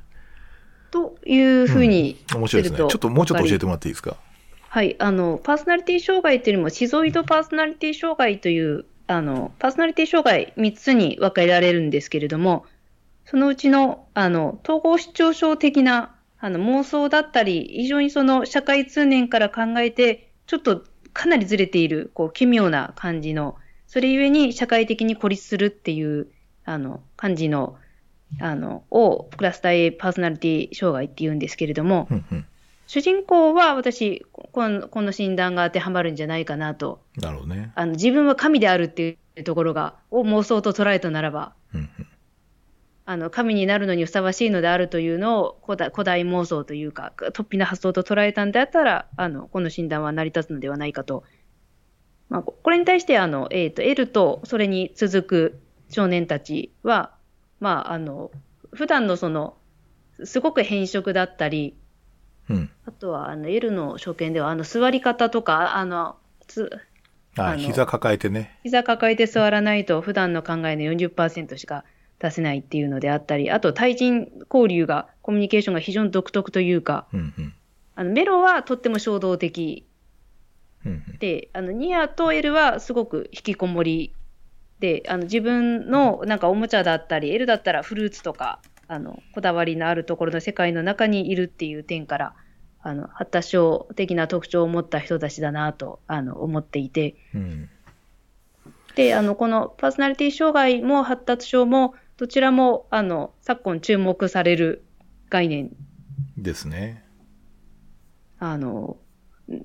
[0.90, 2.78] というふうに、面白いですね。
[2.78, 4.16] ちょっともうちょっと教えてもらっていいですか？
[4.68, 12.66] はい、あの、パーソナリティ障害というよりも、シゾイドパーソナリティ障害という、あの、パーソナリティ障害3つに分けられるんですけれども、
[13.24, 26.26] そのうちの、あの、統合失調症的な、あの、妄想だったり、非常にその社会通念から考えて、ちょっとかなりずれている、こう、奇妙な感じの、それゆえに社会的に孤立するっていう、
[26.64, 27.76] あの、感じの、
[28.40, 32.46] あの、をクラスター A パーソナリティ障害って言うんですけれども、うんうん。
[32.86, 37.02] 主人公は私この、この診断が当てはまるんじゃないかなと。
[37.16, 37.72] なるほどね。
[37.74, 42.06] あの自分は神であるっていうところが、を妄想と捉えたならば、うんうん。
[43.06, 51.24] あの神になるのにふさわしいのであるというのを古代古代妄想というか、突飛な発想と捉えたんであったら、あのこの診断は成り立つのではないかと。
[52.30, 57.12] まあ、ここれに対してあの、えーと、L とそれに続く少年たちは、
[57.60, 58.30] まあ、あの
[58.74, 59.56] 普段のその、
[60.24, 61.74] すごく変色だったり、
[62.50, 62.70] うん。
[62.86, 66.70] あとは、あの、L の証券では、あの、座り方とか、あの、つ
[67.36, 68.58] あ、膝抱えてね。
[68.62, 71.84] 膝抱えて座らないと、普段の考えの40%しか
[72.18, 77.54] 出せないっていうのであったり、あと、対人交流が、コミュニケーションが非常に独特というか、うんうん。
[77.94, 79.86] あの、メロはとっても衝動的
[80.84, 81.18] うんうん。
[81.18, 84.12] で、あの、ニアと L はすごく引きこもり
[84.80, 92.34] で、あの、自分のなんかおもちゃだったり、L だったらフルーツとか、あの、こだわりのあるところの世界の中にいるっていう点から、
[92.82, 97.70] あの、発達症的な特徴を持った人たちだなと、あの、思っていて、うん。
[98.94, 104.84] で、あの、このパーソナリティ障害も発達症も、どちらも、あの、昨今注目される
[105.30, 105.70] 概念
[106.36, 107.04] ですね。
[108.38, 108.98] あの、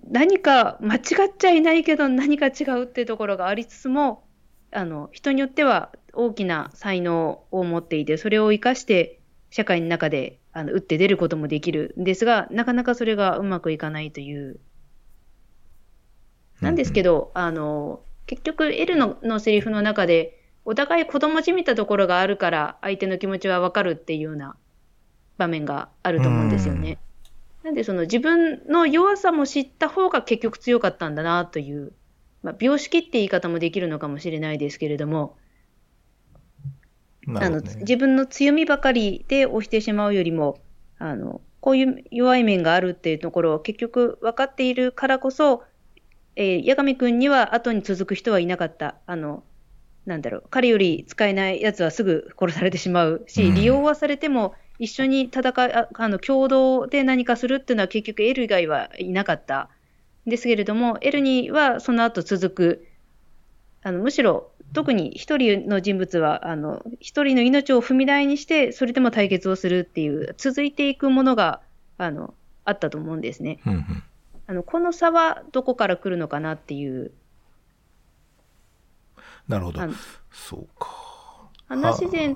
[0.10, 1.02] 何か間違っ
[1.38, 4.24] ちゃいないけど何か違うっていうところがありつつも、
[4.72, 14.60] あの、人によっては大きな才能を持っていて、それを活かして社会の中で、あの、打って出ることもできるんですが、なかなかそれがうまくいかないという。
[16.62, 24.56] なんですけど、あの、結局 L ののセリフの中で、お互い子供じみたところがあるから相手の気持ちはわかるっていうような
[25.38, 27.00] 場面があると思うんですよね。
[27.64, 31.94] なんでその自分の弱さも知った方が結局強かったんだなという、
[32.42, 35.38] まあ、病識って言い方もできるのかもしれないですけれども、
[37.28, 37.62] あの。
[37.62, 40.60] 自分の強みばかりで押してしまうよりも、
[40.98, 45.64] あのこういう弱い面があるっていうところを結局分かっているからこそ、
[46.36, 48.96] えー、八神君には後に続く人はいなかった。
[49.06, 49.44] あの
[50.06, 59.68] なんだろう、彼より使えないやつはすぐ殺されてしまうし、うん利用はされても一緒に戦い、ああの共同で何かするっていうのは結局 L 以外はいなかったん
[60.30, 62.88] ですけれども、L にはその後続く、
[63.82, 71.62] あのむしろ特に一人の人物は、あの一人の命を踏み台にして、それでも対決をするっていう、続いていくものが
[71.98, 72.34] あの
[72.66, 73.60] あったと思うんですね。
[73.66, 74.04] うんうん
[74.50, 77.12] あのこの差はどこから来るのかなっていう。
[79.48, 79.80] なるほど。
[80.32, 80.90] そうか。
[81.68, 82.36] 話全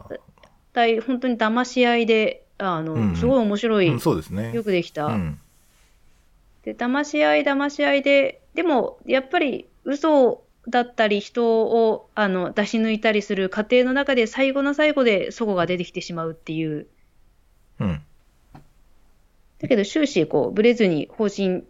[0.74, 4.54] 体、本当に騙し合いで、あの、うんうんすごい面白い、うん、そうですね。
[4.54, 5.08] よくできた。
[5.08, 5.40] うん。
[6.64, 16.88] で、騙し合い、騙し合いで、でも、やっぱり嘘だったり、人をあの出し抜いたりする過程の中で、最後の最後で祖母が出てきてしまうっていう。
[17.80, 18.02] うん。
[19.60, 21.64] だけど、終始、こう、ブレずに方針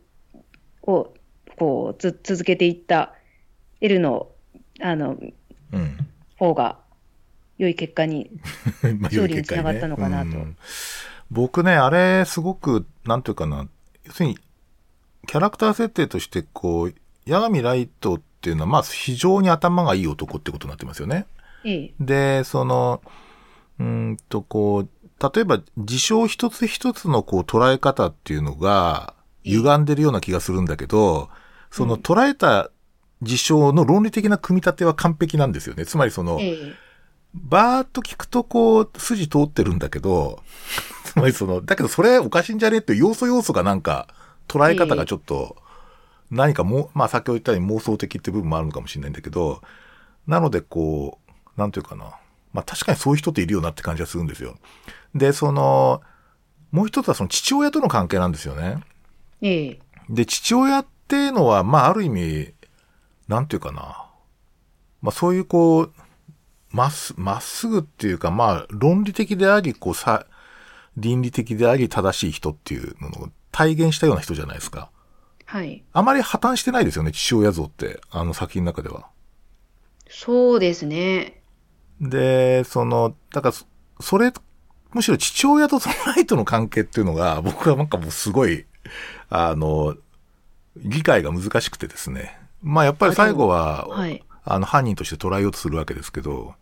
[0.84, 1.14] を、
[1.58, 3.14] こう、つ続けていった
[3.82, 4.30] L の、
[4.80, 5.18] あの、
[5.72, 5.98] うん。
[6.38, 6.80] 方が、
[7.58, 8.32] 良い結果に
[8.84, 10.58] まあ勝利につながったのかなとうん
[11.32, 13.68] 僕ね、あれ、すごく、なんていうかな、
[14.04, 14.38] 要するに、
[15.28, 16.94] キャラクター設定として、こう、
[17.28, 21.26] 八神ライトっていうのは、まあ、非常に頭がいい男ってことになってますよね。
[21.64, 23.02] ええ、で、その、
[23.80, 24.90] うーんと、こう、
[25.34, 29.14] 例えば、事象一つ一つのこう捉え方っていうのが、
[29.46, 31.30] 歪んでるような気がするんだけど、
[31.72, 32.70] その捉えた
[33.22, 35.86] 事象の論理的な組み立ては完璧なんですよね。
[35.86, 36.74] つまりその、ええ、
[37.34, 40.42] バーっと聞くとこう、筋通ってるんだけど、
[41.06, 44.08] つまりその、だけどそれおかしいんじゃねって要素要素がなんか、
[44.48, 45.58] 捉え方がちょっと、
[46.32, 49.62] 何かもう、まあ先ほど言ったように妄想的って部分もあるのかもしれないんだけど、
[50.28, 52.16] なのでこう、なんていうかな。
[52.54, 54.58] まあ確かにそういう人っているよなって感じがするんですよ。
[55.16, 56.02] で、その、
[56.72, 58.84] もう一つはその父親との関係なんですよね。
[59.42, 59.80] ええ、
[60.10, 62.54] で、父親っていうのは、まあ、ある意味、
[63.28, 64.06] なんていうかな。
[65.02, 65.94] まあ、そういうこう、
[66.72, 70.26] まっす、まっすぐっていうか、まあ、論理的であり、こう、さ、
[70.98, 74.90] 倫理的であり、正しい人っていうのを体現したような人じゃないですか。
[75.46, 75.84] はい。
[75.94, 79.08] あまり破綻してないですよね、父親像って、あの作品の中では。
[80.10, 81.42] そうですね。
[82.02, 83.66] で、その、だからそ、
[84.02, 84.34] それ、
[84.92, 88.66] むしろ父親とそのライトの関係っていうのが、 僕はなんかもうすごい、
[89.30, 89.96] あの、
[90.78, 92.40] 理解が難しくてですね。
[92.64, 94.24] まあやっぱり最後は、はい。
[94.46, 96.56] あの犯人として捉えようとするわけですけど、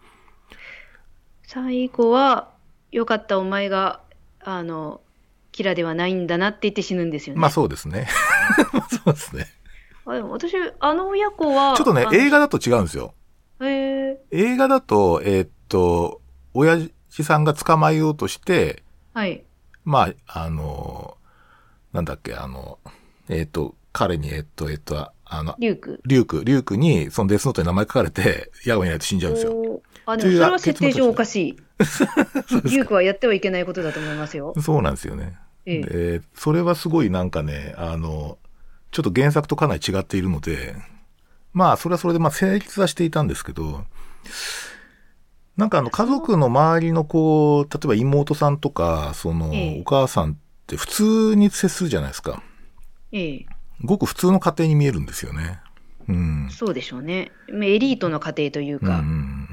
[1.44, 2.52] 最後は、
[2.92, 4.02] よかったお前が、
[4.42, 5.02] あの、
[5.52, 7.42] キラではないんだなって言って死ぬんですよね。
[7.42, 8.08] まあそうですね。
[9.06, 9.48] そうですね。
[10.06, 13.14] あでも私、あの親子は、ちょっとね、映画だと違うんですよ。
[13.62, 16.22] へえ映画だと、えーっと、
[16.54, 16.78] 親
[17.10, 18.84] 父さんが捕まえようとして、
[19.14, 19.44] はい。
[19.84, 21.18] まあ、あの、
[21.94, 22.80] なんだっけ、あの、
[23.30, 26.02] えーっと、彼に、えーっと、えーっと、あの、リュウク。
[26.06, 29.82] リュウク、リュウクに、そのデスノートに名前書かれて、ヤゴにないと死んじゃうんですよ。
[30.12, 31.58] あ、でもそれは設定上おかしい。
[32.66, 34.54] リュウクはやってはいけないことだと思いますよ。
[34.62, 35.38] そうなんですよね。
[35.66, 35.82] ええ。
[36.20, 38.38] で、それはすごいなんかね、あの、
[38.92, 40.76] ちょっと原作とかなり違っているので、
[41.54, 43.86] まあ、それはそれでまあ成立はしていたんですけど、
[45.58, 50.36] なんかあの家族の周りのこう、例えば妹さんとか、そのええお母さんっ
[50.68, 52.42] て普通に接するじゃないですか。
[53.12, 53.46] ええ。
[53.84, 55.60] ごく普通の家庭に見えるんですよね。
[56.08, 56.48] うん。
[56.50, 57.32] そうでしょうね。
[57.52, 58.98] まあエリートの家庭といううんうか。
[58.98, 59.51] ん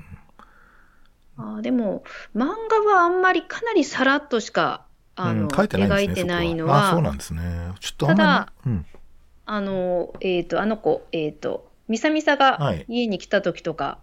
[1.39, 2.03] あーでも、
[2.35, 6.25] 漫画はあんまりかなりさらっとしか、あの、うん書いてないんですね。
[6.25, 7.43] 描いてないのはあ、そうなは、んですね。
[7.81, 8.87] ちょっとあんまり、うん。
[9.47, 13.99] あの、えっと、あの子、えっと、ミサミサはがい家に来た時とか、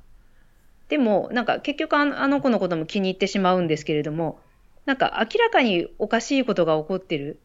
[0.90, 4.40] でも、なんか結局あのあの子のことも気に入ってしまうんですけれども、
[4.86, 7.40] なんか明らかにおかしいことが起こってる。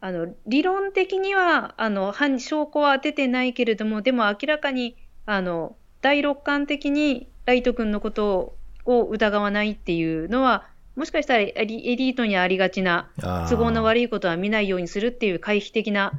[0.00, 8.56] あの、理論的には、あの、犯証拠は出てないけれども、でも明らかに、あの、第六感的にライト君のことを
[8.98, 13.10] 疑わないっていうのは、もしかしたらエリートにありがちな
[13.48, 16.12] 都合の悪いことは見ないようにするっていう回避的な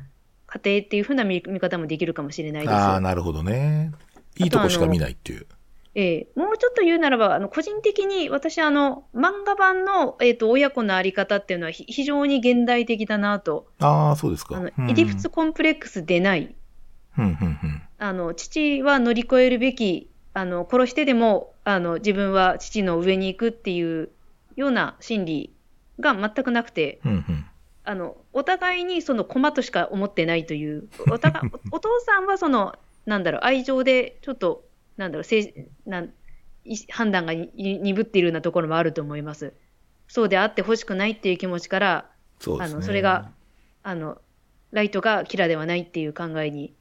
[0.48, 2.74] 過程っていうふうな見見方もできるかもしれないです。
[2.74, 3.92] ああ、なるほどね。
[4.38, 5.46] いいとこしか見ないっていう。
[5.94, 14.58] ええもうちょっと言うならば、あの個人的に私、あの漫画版の、えー、と親子のあり方っていうのはひ非常に現代的だなと、ああ、そうですか。
[14.58, 16.56] あのうんイディプスコンプレックスでない、
[17.18, 17.82] うん、うん、うん。
[17.98, 24.10] あの父は乗り越えるべき、あの殺してでもあの自分は父の上に行くっていう
[24.56, 25.54] ような心理
[26.00, 27.46] が全くなくて、うん、うん。
[27.84, 34.66] あのお互いにその駒としか思ってないという、お互いお お父さんはその、なんだろう、愛情でちょっと、
[34.98, 35.54] なんだろう、せい
[35.88, 36.14] なん
[36.64, 39.54] い判断がに鈍っているようなところもあると思います。
[40.08, 42.10] そうであってほしくないっていう気持ちから、
[42.40, 42.66] そね。
[42.66, 43.32] あのそれが
[43.82, 44.22] あの
[44.72, 46.74] ライトがキラではないっていう考えに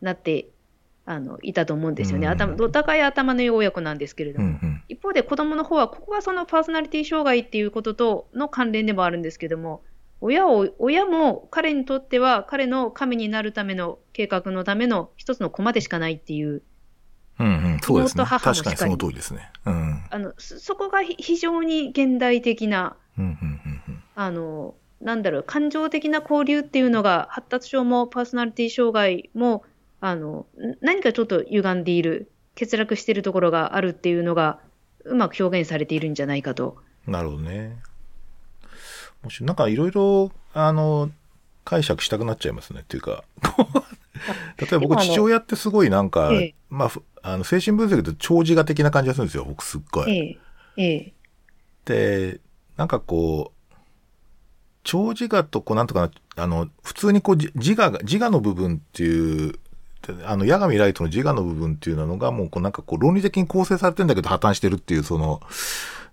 [0.00, 0.48] なって
[1.06, 2.26] あのいたと思うんですよね。
[2.26, 4.82] うん頭お互い頭の良い親子なんですけれども、うん、うん。
[4.88, 9.82] 一方で子供の方は、ここがそのパーソナリティ障害っていうこととの関連でもあるんですけども、
[10.20, 16.62] 親を、親も彼にとっては彼の神になるための計画のための一つの駒でしかないっていう。
[17.38, 18.24] うんうん、そうですね。
[18.24, 19.50] 確かにその通りですね。
[19.66, 20.04] うん。
[20.08, 24.02] あの、そそこがひ非常に現代的な、うんうんうんうん。
[24.14, 29.64] あの、なんだろう、感情的な交流っていうのが、発達症もパーソナリティ障害も、
[30.04, 32.30] あの、ん何かちょっと歪んでいる、
[32.60, 34.60] 欠落しているところがあるっていうのが、
[35.04, 36.76] うまく表現されているんじゃないかと。
[37.06, 37.78] なるほどね。
[39.22, 41.10] もし、なんかいろいろ、あの、
[41.64, 42.80] 解釈したくなっちゃいますね。
[42.80, 43.24] っていうか、
[44.60, 49.46] 例えば僕、父親ってすごいなんか、ええまあふ、あの、精神分析で長寿画的な感じがするんですよ。
[49.46, 50.38] 僕すっごい。
[50.76, 51.12] え
[51.86, 52.40] で、
[52.76, 53.54] なんかこう、
[54.82, 59.58] 長自我とこうなんとかな、あの、普通にこうじ自我が、自我の部分っていう、で
[60.24, 65.40] あの、八神ライトの自我の部分っていうのがもうこうなんかこう論理的に構成されてんだけど破綻してるっていうその、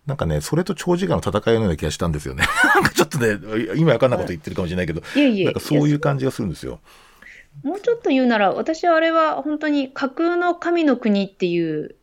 [0.05, 2.43] なんかね、それと長自我の戦いのような気がしたんですよね。
[2.75, 3.37] なんかちょっとね、
[3.75, 6.79] 今わかんないこと言ってるかもしれないけど、いえいえなんかそういう感じがするんですよ。
[7.63, 11.95] もうちょっと言うなら、私はあれは本当に架空の神の国っていう、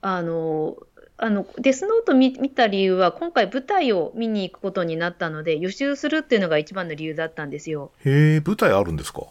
[0.00, 0.76] あの、
[1.20, 7.90] あの、デスノート見、見た理由は、今回舞台を見に行くことになったので、予習するっていうのが一番の理由だったんですよ。
[8.04, 9.22] へえ、舞台あるんですか？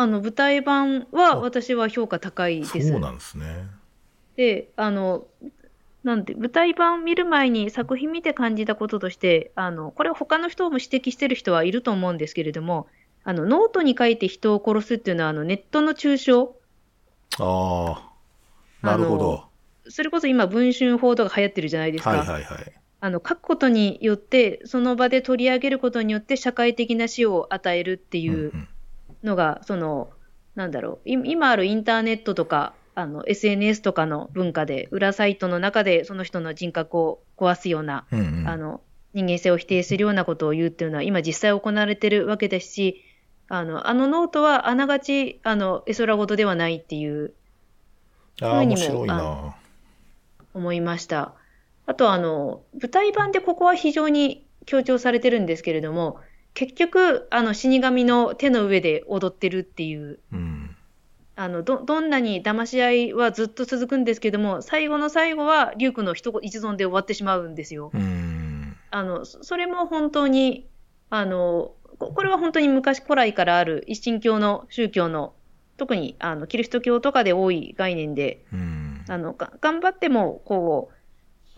[0.00, 2.88] あの、舞台版は私は評価高いです。
[2.88, 3.66] そうなんですね。
[4.36, 5.26] で、あの、
[6.04, 12.86] なんで、舞台版見る前に作品見て感じたこととして、あの、これ他の人も指摘してる人はいると思うんですけれども、
[13.24, 16.50] あの、ノートに書いて人を殺すっていうのは、あの、ネットの中傷
[17.40, 18.12] あ
[18.80, 19.46] あ、なるほど。
[19.88, 22.10] それこそ今、文春報道が流行ってるじゃないですか。
[22.10, 22.72] はいはいはい。
[23.00, 28.68] あの書くことによって、その場で取り上げることによって、社会的な死を与えるっていううんうん
[29.22, 30.10] のが、その、
[30.54, 38.80] なんだろう、い今あるインターネットとか、あの SNS とかの文化で、裏サイトの中でその人の人格を壊すような、うんうんあの
[39.14, 43.02] 人間性を否定するようなことを言うっていうのは、今実際行われてるわけですし、
[43.48, 47.32] あのあのノートはあながちあの絵空事ではないっていう
[48.42, 49.56] ああ、ふうにも面白いあな。
[50.54, 51.32] 思いました。
[51.86, 56.20] あとあの、舞台版でここは非常に強調されてるんですけれども、
[56.54, 60.76] 結局、あの死神の手の上で踊ってるっていう、うん。
[61.36, 67.92] あのどどんなに騙し合いはずっと続くんですけども、最後の最後はリュウクの一言一存で終わってしまうんですよ。
[67.94, 68.76] うん。
[68.90, 70.66] あのそそれも本当に
[71.10, 75.34] あの、ここれは本当に昔古来からある一神教の宗教の、
[75.76, 79.04] 特にあのキリスト教とかで多い概念で、うん。
[79.08, 80.94] あのが頑張ってもこう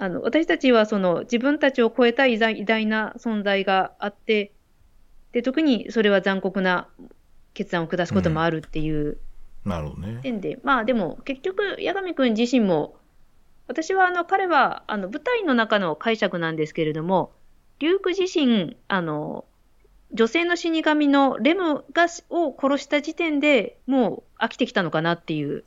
[0.03, 4.53] あの私たちはその自分たちを超えた偉大な存在があって
[5.33, 6.89] で特にそれは残酷な
[7.55, 9.19] 決断を下すこともあるっていう
[9.65, 10.21] なるほどね。
[10.23, 12.97] 点で、まあでも結局八神君自身も
[13.69, 17.33] 私はあの彼はあの舞台の中の解釈なんですけれども
[17.79, 19.45] リュウク自身あの
[20.13, 25.65] 女性の死神のレムがを殺した時点でもう飽きてきたのかなっていう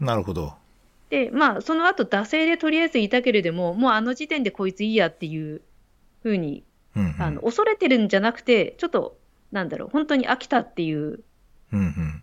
[0.00, 0.54] なるほど。
[1.10, 5.62] で、まあ、その後、惰性でとりあえずいたけれども、もうあの時点でこいついいやっていう
[6.22, 6.64] ふうに、
[6.96, 7.22] うんうん。
[7.22, 9.18] あの、恐れてるんじゃなくて、ちょっと、
[9.52, 11.20] なんだろう、本当に飽きたっていう。
[11.72, 12.22] うんうん。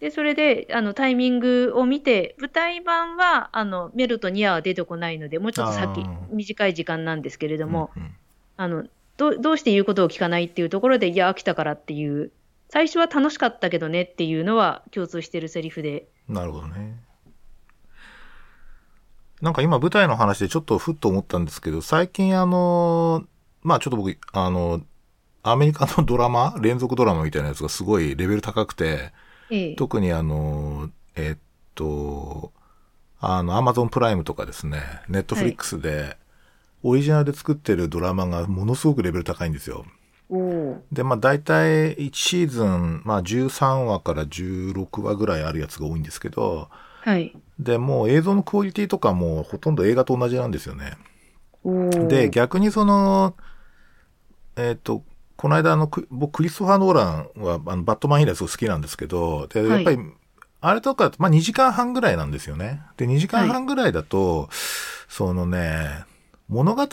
[0.00, 8.14] で、それで、あの、タイミングを見て、舞台版は、あの、メルとニアは出てこないので、もうちょっと先短い時間なんですけれども、うんうん
[8.56, 8.84] あの、
[9.16, 12.30] どうどうして言うことを聞かないっていうところで、いや、飽きたからっていう、
[12.68, 16.96] 最初は楽しかったけどねっていうのは共通してるセリフで、なるほどね。
[19.40, 23.24] なんか今舞台の話でちょっとふっと思ったんですけど、最近あの、
[23.64, 24.82] まあちょっと僕、あの、
[25.42, 29.12] アメリカのドラマ、 連続ドラマみたいなやつがすごいレベル高くて、
[29.50, 31.38] ええ、特にあの、えっ
[31.74, 32.52] と、
[33.20, 36.16] あの、アマゾンプライムとかですね、ネットフリックスで、
[36.82, 39.86] オリジナルで作ってるドラマがものすごくレベル高いんですよ。
[40.92, 46.68] で、まあ大体1シーズン、まあ13話から16話ぐらいあるやつが多いんですけど、
[47.00, 47.34] はい。
[47.58, 50.96] で、もう映像のクオリティとかもほとんど映画と同じなんですよね。
[52.08, 53.34] で、逆にその、
[54.56, 55.02] えっ、と、
[55.36, 59.98] この間あの、く僕、クリストファー・ノーランは、あの、バットマン以来すごい好きなんですけど、で、やっぱり、
[60.60, 62.82] あれとか、まあ、2時間半ぐらいなんですよね。
[62.96, 64.48] で、2時間半ぐらいだと、
[65.08, 66.04] そのね、
[66.48, 66.86] 物語、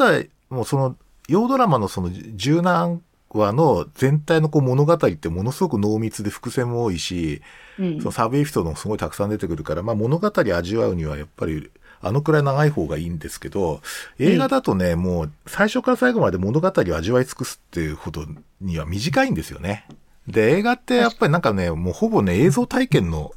[0.49, 0.95] もうその、
[1.27, 3.01] 洋ドラマのその十何
[3.33, 7.41] 話の全体のこう物語ってものすごく濃密で伏線も多いし、
[7.79, 11.71] うんそのサブエピソードもすごいたくさん出てくるから、まあ物語味わうにはやっぱり
[12.01, 13.81] あのくらい長い方がいいんですけど、
[14.19, 18.25] 映画だとね、もう最初から最後まで物語を味わい尽くすっていうほど
[18.59, 19.87] には短いんですよね。
[20.27, 23.31] で、映画ってやっぱりなんかね、もうほぼね、映像体験の、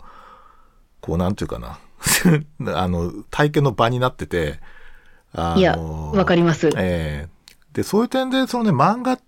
[1.01, 1.79] こうなんていうかな、
[2.75, 4.61] あの、体験の場になってて、
[5.35, 6.69] あいや、わかります。
[6.77, 7.35] ええ
[7.75, 9.21] で、そういう点で、そのね、漫画っ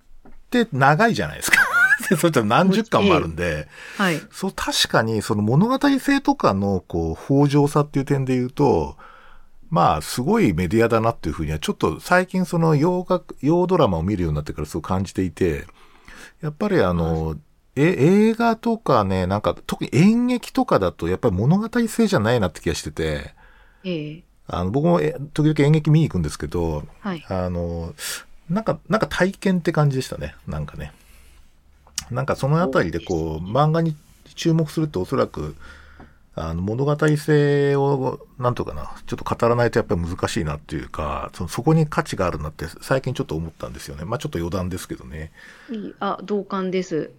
[0.51, 1.59] て長いじゃないですか。
[2.09, 4.20] でそれって何十巻もあるんで、はい。
[4.30, 8.97] そう、確かに、その物語性とかの、こう、北条さっていう点で言うと、
[9.71, 15.67] まあ、すごいメディアだなっていうふうには、ちょっと最近その洋楽、洋ドラマを見るようになってからそう感じていて、
[16.41, 17.37] やっぱりあの、
[17.75, 23.35] え、映画とかね、なんか、特に演劇とかだと、やっぱり物語性じゃないなって気がしてて、
[23.85, 27.25] ええあの、僕もえ時々演劇見に行くんですけど、はい。
[27.29, 27.95] あの、
[28.49, 30.35] なんか、なんか体験って感じでしたね。
[30.47, 30.93] なんかね。
[32.11, 33.97] なんかそのあたりでこう、漫画に
[34.37, 35.57] 注目するとおそらく、
[36.39, 44.05] あの、物語性を、なんとかな、ちょっと語らないとやっぱり難しいなっていうか、そのそこに価値があるなって最近ちょっと思ったんですよね。
[44.05, 45.32] まあちょっと余談ですけどね。
[45.70, 47.11] いいあ、同感です。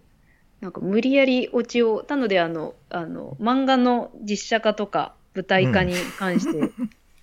[0.62, 6.72] なんか無理やりオチを、なのであの、あの、漫画の実写化とか舞台化に関して、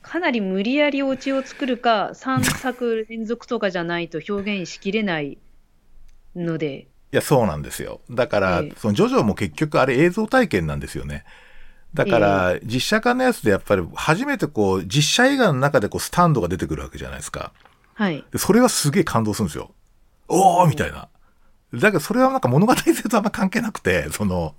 [0.03, 5.39] かなり無理やりオチを作るか、3作連続とかじゃないと表現しきれない
[6.35, 8.01] ので、いや、そうなんですよ。
[8.11, 11.25] だから、ええそのジョジョも結局あれ映像体験なんですよね。
[11.95, 17.53] だから、実写化のやつでやっぱり初めてこう、実写映画の中でこう、スタンドが出てくるわけじゃないですか。
[17.95, 18.25] はい。
[18.31, 19.73] でそれはすげえ感動するんですよ。
[20.29, 21.09] おーみたいな。
[21.73, 24.55] だけどそれはなんか物語性とあんま関係なくて、その、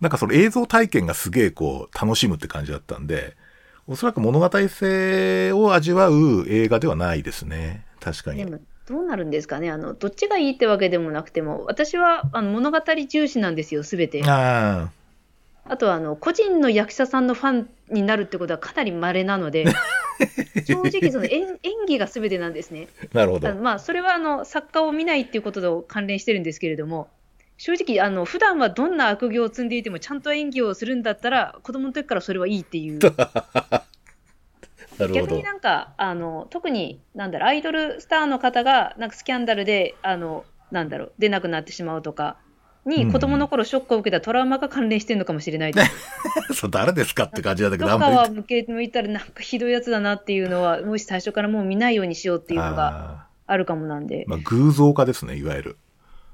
[0.00, 3.36] なんかその映像体験がすげえこう楽しむって感じだったんで、
[3.86, 7.84] おそらく物語性を味わう映画ではないですね。
[8.00, 8.44] 確かに。
[8.44, 9.70] でも、どうなるんですかね。
[9.70, 14.22] あの、どっちがいいってわけでもなくても、私はあの物語重視なんですよ、すべて。
[14.26, 14.90] あ
[15.68, 19.64] あとは、あの、個人の役者さんのファンになるってことはかなり稀なので、
[20.66, 22.88] 正直その演演技が全てなんですね。
[23.12, 27.08] あ、なるほどまあ、それはあの作家を見ないっていうことと関連してるんですけれども、
[27.58, 32.98] 正直、あの普段はどんな悪行を積んでいても、ちゃんと演技をするんだったら、子供の時からそれはいいっていう、
[34.98, 35.42] 逆に。
[35.42, 42.36] なんか、あの特に、なんだろう、アイドルスターの方が、なんかスキャンダルで、あのなんだろう、出なくなってしまうとか。
[42.86, 45.90] うんに子供の頃ショックを受けたトラウマが関連してるのかもしれないです。
[46.54, 54.30] そう、誰ですかって感じなんだけど、どっかは向け向いたらなんかひどいやつだなっていうのは、もし最初からもう見ないようにしようっていうのがああるかもなんでー。
[54.30, 55.76] まあ、偶像化ですね、いわゆる。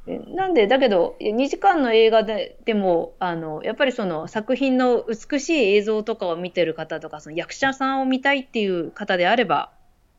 [0.07, 9.71] えなんで、だけど、2時間の映画ででも、あの、やっぱりその作品の美しい映像とかを見てる方とか、その役者さんを見たいっていう方であれば、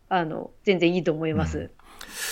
[0.10, 1.58] あの、全然いいと思います。
[1.60, 1.70] うん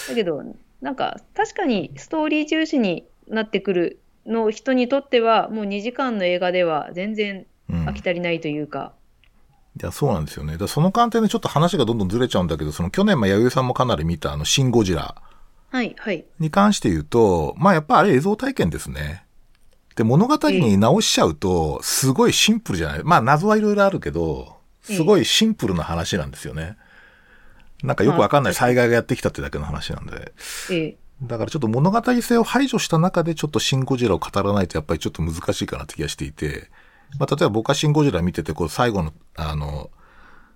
[0.10, 0.44] だけど、
[0.82, 7.86] なんか、確かにストーリー重視になってくるの人にとっては、もう2時間の映画では全然うん。
[7.88, 8.94] 飽き足りないというか、
[9.80, 10.58] いや、そうなんですよね。
[10.58, 15.16] だその観点でちょっと話がどんどんずれちゃうんだけど、その去年、まあ、弥生さんもかなり見た、あの、シン・ゴジラ
[15.70, 16.26] はい、はい。
[16.40, 19.26] に関して言うと、まあ、やっぱあれ映像体験ですね。
[19.96, 23.02] で、物語に直しちゃうと、すごいシンプルじゃない。
[23.04, 26.76] まあ、謎はいろいろあるけど、すごいシンプルな話なんですよね。
[27.84, 30.34] なんかよくわかんない災害がやってきたってだけの話なんで。
[31.22, 36.70] だからちょっと物語性を排除した中でちょっとシン・ゴジラを語らないとやっぱりちょっと難しいかなって気がしていて、
[37.20, 39.92] まあ例えば僕はシン・ゴジラ見てて、こう最後の、あの、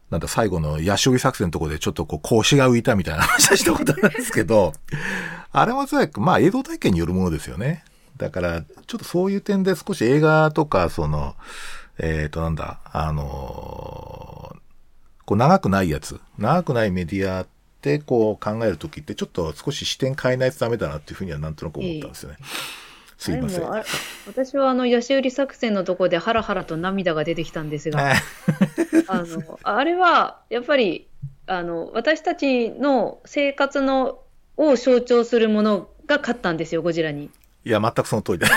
[0.10, 4.74] なんだ最後のヤシオギ作戦のところでちょっとこう腰が浮いたみたいな話はしたことあるんですけど、
[5.52, 7.84] あれもおそらくまあ映像体験によるものですよね。
[8.18, 11.36] だからちょっとそういう点で少し映画とかその、
[12.00, 14.66] えっ、となんだ、あのー
[15.26, 17.46] こう長くないやつ、長くないメディア
[17.86, 22.38] てこう考えるときってちょっと少し視点変えないとダメだなっていうふうにはなんとなく思ったんですよね。
[23.18, 23.64] すいません。
[24.28, 28.14] 私はあの、ヤシ売り作戦のところでハラハラと涙が出てきたんですが、
[29.08, 31.08] あの、あれは、やっぱり、
[31.48, 34.20] あの、私たちの生活の、
[34.58, 37.30] を象徴するものが勝ったんですよ、ゴジラに。
[37.66, 38.52] いや、全くその通りです。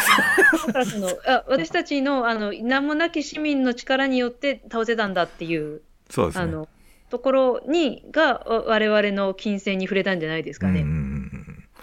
[0.67, 6.45] だからその、あ私たちの、あの、名もなき市民の力によって倒せたんだっていう、そうですね。
[6.45, 6.69] あの、
[7.11, 10.85] ところに、が、わ我々の金銭に触れたんじゃないですかね。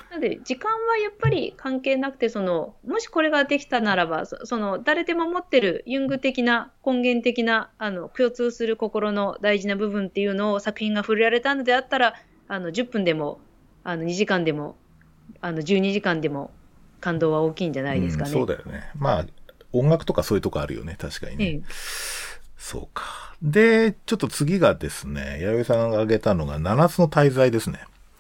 [0.10, 12.14] なので、時間はやっぱり関係なくて、その、もしこれができたならば、そその、誰でも持ってるユング的な、根源的な、あの、共通する心の大事な部分っていうのを作品が触れられたのであったら、
[12.48, 13.40] あの、10分でも、
[13.84, 14.78] あの、2時間でも、
[15.42, 16.52] あの、12時間でも、
[17.02, 18.30] 感動は大きいんじゃないですかね。
[18.30, 18.90] うんそうだよね。
[18.98, 19.26] まあ、
[19.74, 20.96] 音楽とかそういうとこあるよね。
[21.00, 21.46] 確かにね。
[21.46, 21.62] ええ
[22.58, 23.36] そうか。
[23.42, 27.80] で、ちょっと次がですね、弥生さんが挙げたのが、七つの大罪ですね。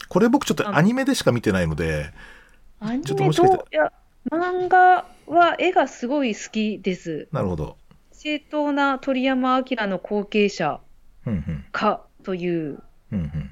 [0.10, 2.12] これ僕ちょっとアニメでしか見てないので、
[2.80, 3.92] アニちょっとしかしたらと、いや、
[4.32, 7.28] 漫画は絵がすごい好きです。
[7.32, 7.78] なるほど。
[8.12, 10.82] 正当な鳥山明の後継者
[11.26, 11.66] うんうん。
[11.72, 13.52] かといううんうん。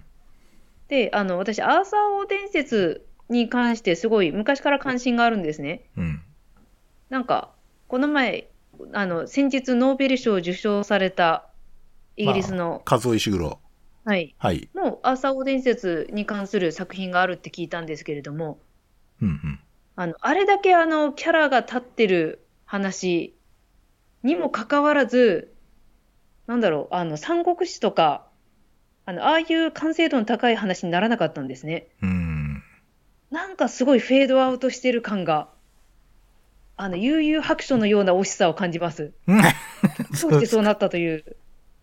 [0.88, 5.90] で、あの、私、アーサー王伝説に関してすごい昔から関心があるんですね。
[5.98, 6.22] うん。
[7.10, 7.52] なんか、
[7.88, 8.50] この前、
[8.94, 11.50] あの、先日ノーベル賞を受賞された
[12.16, 13.60] イギリスの、和夫石黒。
[14.06, 14.36] はい。
[14.38, 14.70] はい。
[14.74, 18.60] もう、アーサー王伝説に関する作品があるって聞いたんですけれども、
[19.22, 19.60] うんうん。
[19.96, 23.36] あの、あれだけあの、キャラが立ってる話
[24.24, 25.54] にもかかわらず、
[26.48, 28.28] なんだろう、あの、三国志とか、
[29.06, 31.88] あの、ああいう完成度の高い話にならなかったんですね。
[32.02, 32.64] うん。
[33.32, 35.50] なんかすごいフェードアウトしてる感が、
[36.76, 39.14] あの、悠々白書のような惜しさを感じます。
[39.28, 39.34] ど
[40.30, 41.24] う してそうなったという。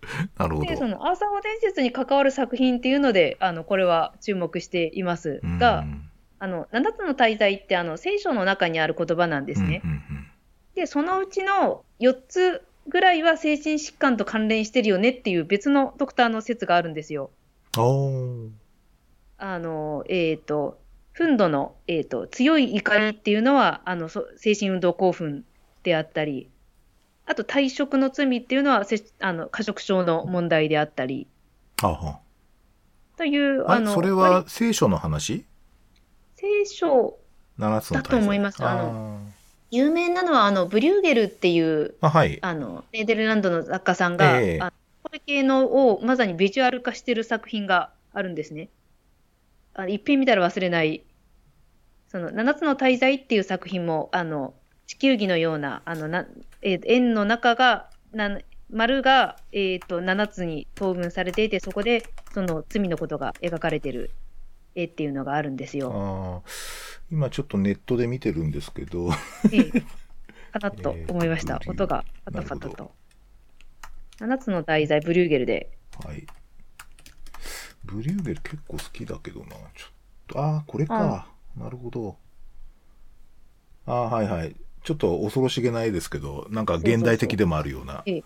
[0.39, 0.89] なるほで、そど。
[0.89, 5.85] の、アーサー王伝説に関わる作品っていうので、あの、これは注目していますうんが、
[6.39, 9.83] あの、七つの大罪って、あの、聖書の中にある言葉なんですね。
[10.75, 17.31] で、そのうちの4つぐらいは精神疾患と関連してるよねっていう別のドクターの説があるんですよ。
[19.39, 20.79] あの、えっ、と、
[21.21, 25.45] 憤怒の、えっ、と、強い怒りっていうのは、あの、そ精神運動興奮
[25.83, 26.49] であったり、
[27.27, 31.27] あと退職の罪っていうのは、せあの、過食症の問題であったり、
[31.83, 32.19] はあは
[33.17, 33.79] という、あ。
[33.79, 35.45] の、それは聖書の話？
[36.37, 37.19] 聖書、
[37.59, 38.65] だと思います。
[38.65, 39.21] あの
[39.71, 42.39] 有名なのは、あの、ブリューゲルっていう、あはい。
[42.41, 44.59] あの、ネーデルランドの作家さんが、ええ。
[44.61, 48.69] あこれ系のをまさにビジュアル化してる作品があるんですね。
[49.75, 51.05] あ一品見たら忘れない、
[52.11, 54.55] その、七つの大罪っていう作品も、あの、
[54.87, 56.27] 地球儀のような、あの、な、
[56.61, 62.03] えー円の中が、な丸が、えっ、と、七つに等分されていて、そこで、
[62.35, 64.11] その罪のことが描かれてる
[64.75, 66.43] 絵っていうのがあるんですよ。
[67.13, 69.11] 今ちょっとネットで見てるんですけど、
[69.53, 69.81] ええ
[70.53, 71.61] かなと思いました。
[71.63, 72.93] えー音がパタパタと。
[74.19, 75.71] 七つの大罪、ブリューゲルで。
[76.05, 76.27] はい。
[77.85, 79.47] ブリューゲル結構好きだけどな。
[79.47, 79.93] ちょっ
[80.27, 81.29] と、ああ、これか。
[81.57, 82.17] なるほど。
[83.87, 84.57] ああ、はいはい。
[84.83, 88.03] ちょっと恐ろしげな絵ですけど、なんか現代的でもあるような。
[88.07, 88.25] ええ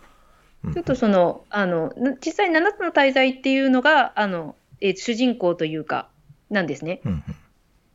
[0.64, 6.08] うんちょっとその、あの、な実際七つの大罪っていうのが、あの、えー主人公というか、
[6.48, 7.00] なんですね。
[7.04, 7.22] うんうん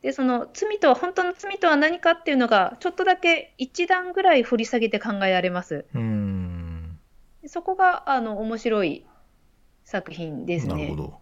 [0.02, 5.84] で、その罪とは、本当の罪とは何かっていうのが、ちょっとだけ一段ぐらい掘り下げて考えられます。
[5.94, 6.98] うーん。
[7.42, 9.04] でそこが、あの、面白い
[9.84, 10.74] 作品ですね。
[10.74, 11.20] なるほど。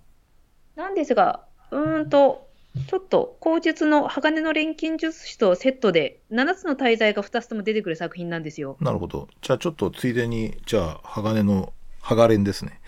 [0.76, 2.47] なんですが、うーんと、
[2.86, 8.76] ちょっと、口述の鋼の錬金術師とセットで、7つの大罪が2つとも出てくる作品なんですよ。
[8.80, 9.28] なるほど。
[9.40, 12.80] じゃあちょっとついでに、じゃあ、鋼の、ハガレンですね。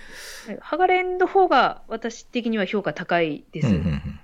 [0.61, 3.67] ハガレンの方が私的には評価高いです。
[3.67, 4.21] うんうんうん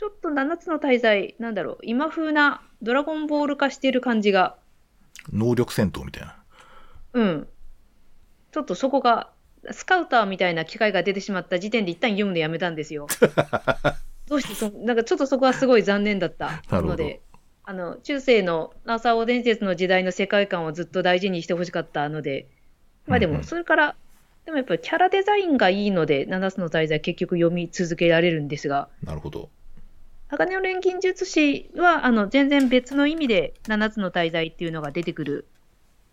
[0.00, 4.56] ちょっと7つの大罪、なんだろう、今風なドラゴンボール化してる感じが、
[5.30, 6.36] 能力戦闘みたいな。
[7.12, 7.48] うん。
[8.50, 9.30] ちょっとそこが、
[9.72, 13.08] スカウターみたいな機会が出てしまった時点で一旦読むのやめたんですよ。
[14.30, 17.20] どうしてそ、なんかちょっとそこはすごい残念だったので、
[17.64, 22.46] あの、中世のアーサー王伝説の時代の世界観をずっと大事にしてほしかったので、
[23.08, 23.96] まあでも、うんうんそれから、
[24.44, 29.50] でもやっぱりキャラデザインがいいので、7つの大罪結局読み続けられるんですが、なるほど。
[30.28, 35.48] 鋼の錬金術師は、あの、全然別の意味で7つの大罪っていうのが出てくる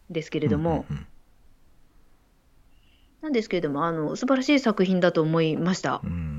[0.10, 1.08] んですけれども、うんうん
[3.20, 6.08] なんですけれども、あの、素晴らしい作品だと思いましたう。
[6.08, 6.37] ん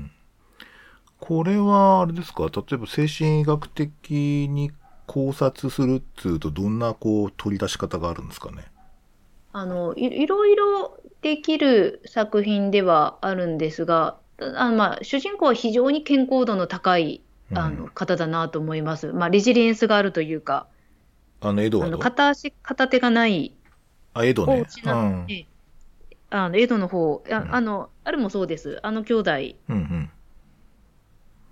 [1.19, 2.47] これは、あれですか？
[2.47, 4.71] 例えば精神医学的に
[5.05, 8.71] 考察するっつうと、どんなこう取り出し方があるんですかね？
[9.51, 14.19] あの、いいろいろできる作品ではあるんですが、
[14.55, 17.21] あまあ、主人公は非常に健康度の高い
[17.53, 17.75] あうん。
[17.75, 19.11] の方だなと思います。
[19.13, 20.67] まあ、レジリエンスがあるというか、
[21.41, 23.55] あの、エドワあのード片足、片手がない
[24.13, 24.63] あ、エドね。
[24.85, 25.33] うん。
[26.31, 27.55] あの、エドの方、あうん。
[27.55, 28.79] あの、あれもそうです。
[28.83, 29.31] あの兄弟
[29.69, 30.11] うんうん。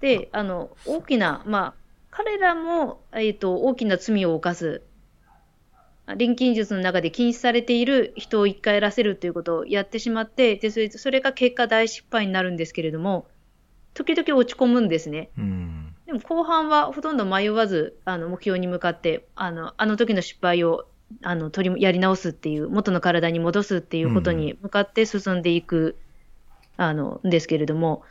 [0.02, 1.74] で、あの、大きな、まあ、
[2.12, 4.82] 彼らも、えっと、大きな罪を犯す、
[6.16, 13.28] 錬金術の中で禁止されている人を一回やらせるということをやってしまって、で、それそれが結果大失敗になるんですけれども、
[13.94, 15.30] 時々落ち込むんですね。
[15.38, 15.96] うん。
[16.06, 20.86] でも後半はほとんど迷わず、あの、目標に向かって、あの、あの時の失敗を、
[21.24, 25.98] あの、取り、やり直すっていう、元の体に戻すっていうことに向かって進んでいく、
[26.78, 28.04] あの、んですけれども、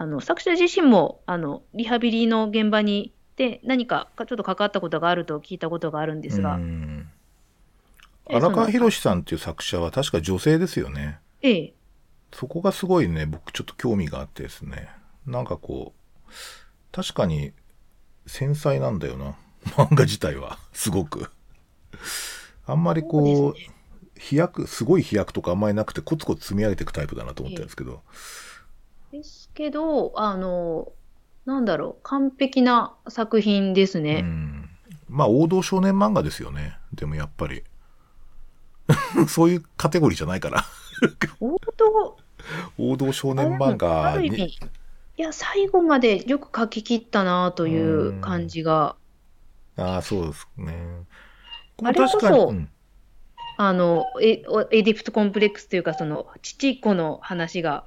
[0.00, 6.60] あの、作者自身も、あの、リハビリの現場に、で、何か、かちょっと関わったことがあると聞いたことがあるんですが、
[8.30, 11.18] 荒川博さんっていう作者は確か女性ですよね。
[11.42, 11.74] ええ、
[12.32, 14.88] そこがすごいね、僕ちょっと興味があってですね。
[15.26, 15.94] なんかこ
[16.28, 16.30] う、
[16.92, 17.52] 確かに
[18.26, 19.34] 繊細なんだよな。
[19.74, 20.60] 漫画自体は。
[20.72, 21.28] すごく。
[22.66, 23.54] あんまりこう、
[24.16, 27.90] 飛躍、すごい飛躍とかあんまりなくてコツコツ積み上げていくタイプだなと思ってるんですけど。
[27.90, 28.47] です
[29.58, 30.92] けど、あの、
[31.44, 34.20] なんだろう、完璧な作品ですうね。
[34.20, 34.70] ん。
[35.08, 36.78] まあ王道少年漫画ですよね。
[36.94, 37.64] でもやっぱり。
[39.26, 40.64] そういうカテゴリーじゃないから。
[41.40, 42.16] 王道、
[42.78, 44.46] 王道少年漫あ画に。
[44.46, 44.58] い
[45.16, 48.94] や、最後までよく書き切ったなという感じが、
[49.76, 50.74] ああ、そうですね。
[51.82, 52.70] あれこそうん
[53.60, 57.84] あの、エエディプトコンプレックスというか、その、父子の話が、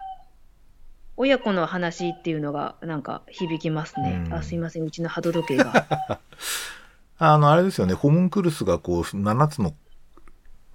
[1.18, 4.24] 親子の話っていうのが、なんか響きますね。
[4.28, 5.88] うんあ、すいません、うちの波動時計が。
[7.18, 9.76] あの、あれですよね、ホムンクルスがこう、7つの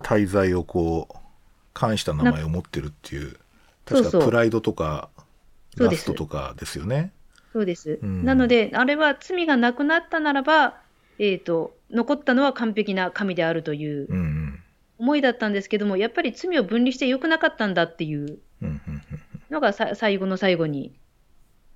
[0.03, 1.17] 大罪をこう、
[1.75, 3.37] 冠した名前を持ってるっていう、
[3.89, 5.09] そうそう確かプライドとか、
[5.77, 7.13] ラそうですストとかですよね。
[7.53, 7.99] そうです。
[8.03, 10.79] うんなので、あれは罪がなくなったならば、
[11.19, 14.09] えっ、と、残ったのは完璧な神であるという。
[14.99, 19.21] 思いだったんですけども、やっぱり罪を分離して良くなかったんだっていううんうんうん
[19.51, 20.99] のがさ最後の最後に、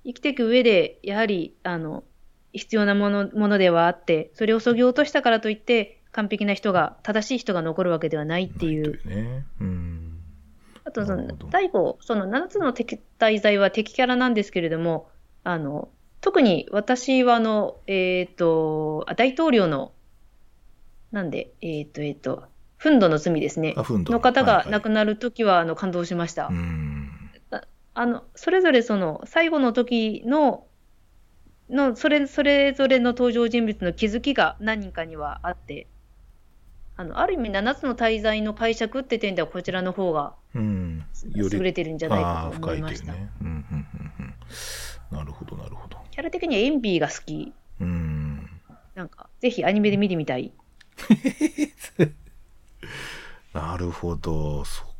[0.03, 2.03] 生きていく上で、やはり、あの、
[2.53, 8.81] 必要なものものではあって、それをそぎ落としたからといって、完璧な人が、正しい人が残るわけではないってい。
[8.81, 9.45] ううね。
[9.61, 10.17] うん。
[10.83, 15.09] あとその第5、その7つの敵対罪は敵キャラなんですけれども、
[15.43, 19.93] あの、特に私はあの、えっ、と、あ大統領の、
[21.11, 22.43] なんで、えっ、と、えっ、と、
[22.79, 23.75] 憤怒の罪ですね。
[23.77, 26.47] あ、フンドの方が亡なくなるときは、あの、感動しました。
[26.47, 26.90] うん。
[27.93, 30.67] あの、それぞれその、最後の時の、
[31.69, 35.87] の、それ、それぞれの登場人物の気づきが何人かにはあって、
[36.95, 41.03] あの、ある意味7つの大罪の解釈って点ではこちらの方がうん。
[41.33, 43.11] 優れてるんじゃないあかと思いました。
[43.13, 43.29] ね。
[43.41, 43.65] うんうんうん
[45.11, 45.17] うん。
[45.17, 45.97] なるほど、なるほど。
[46.11, 47.53] キャラ的にはエンビーが好き。
[47.79, 48.49] うん。
[48.95, 50.53] なんか、ぜひアニメで見てみたい。
[53.53, 54.63] なるほど。
[54.65, 54.90] そ。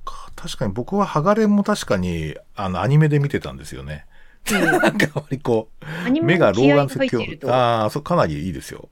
[0.41, 4.07] 確かに僕はハガレンも確かに、あの、アニメで見てたんですよね。
[4.51, 5.69] なんか割こ
[6.07, 7.53] う、目が老眼説教。
[7.53, 8.89] ああ、そう、かなりいいですよ。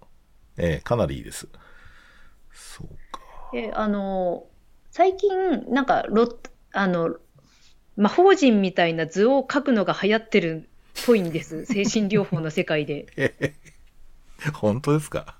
[0.58, 1.47] ええかなりいいです。
[2.54, 3.20] そうか。
[3.52, 4.45] で、あの、
[4.91, 6.36] 最近、なんか、ロッ、
[6.74, 7.16] あの、
[7.97, 10.70] 魔法陣みたいな図を描くのが流行ってる
[11.02, 11.66] っぽいんです。
[11.68, 13.08] 精神療法の世界で。
[14.54, 15.36] 本当ですか？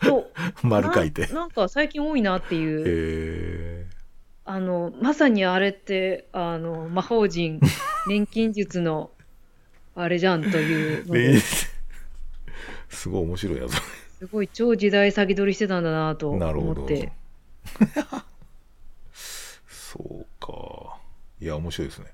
[0.00, 0.30] と、
[0.62, 1.26] 丸書いて。
[1.28, 2.84] ななんか最近多いなっていう。
[2.86, 3.87] へ
[4.50, 7.60] あの、まさにあれって、あの、魔法陣、
[8.08, 9.10] 錬金術の、
[9.94, 11.34] あれじゃんというのえ。
[11.34, 11.40] で、
[12.88, 13.74] すごい面白いやつ。
[14.18, 17.12] すごい超時代先取りしてたんだなとなるほど思って。。
[19.68, 20.96] そうか。
[21.42, 22.06] いや、面白いですね。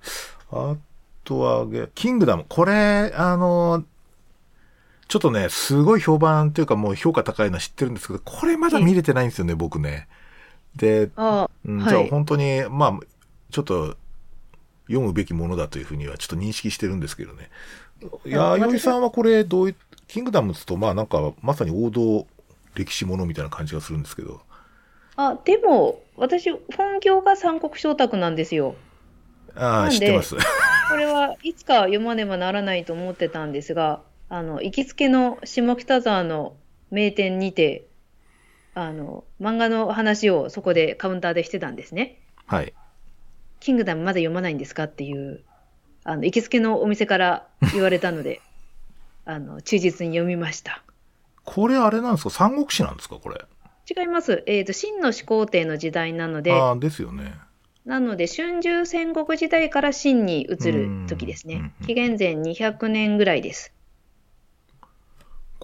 [0.50, 0.76] あ
[1.22, 2.46] とは、げキングダム。
[2.48, 3.84] これ、あの、
[5.06, 10.08] ちょっとね、すごい評判というかもう評価高いのは知ってるんですけど、これまだ見れてないんですよね、僕ね。
[10.76, 13.00] で、あうんはいじゃあ本当に、まあ、
[13.50, 13.96] ちょっと、
[14.86, 17.50] 読むべきものだというふうにはちょっと認識してるんですけどね。
[18.26, 22.26] いや、あ弥生さんはこれ、どういう、キングダムズと、まあなんか、まさに王道
[22.74, 24.40] 歴史ものみたいな感じがするんですけど。
[25.16, 28.74] あ、でも、私、本業が三国志オタクなんですよ。
[29.54, 30.36] ああ、知ってます。
[30.36, 36.54] これはいつか読まねばならないと思ってたんですが、あの、行きつけの下北沢の
[36.90, 37.86] 名店にて、
[38.74, 42.18] あの、漫画の話をそこでカウンターでしてたんですね。
[42.46, 42.72] はい。
[43.60, 45.42] キングダムまだ読まないんですかっていう、
[46.04, 48.40] あの、行きつけのお店から言われたので、
[49.24, 50.82] あの、忠実に読みました。
[51.44, 52.30] これあれなんですか？
[52.30, 53.36] 三国志なんですかこれ？
[53.98, 54.42] 違います。
[54.46, 57.34] えっと、秦の始皇帝の時代なので、ああ、ですよね。
[57.84, 63.74] なので、春秋戦国時代から秦に移る時ですね紀元前200年ぐらいです。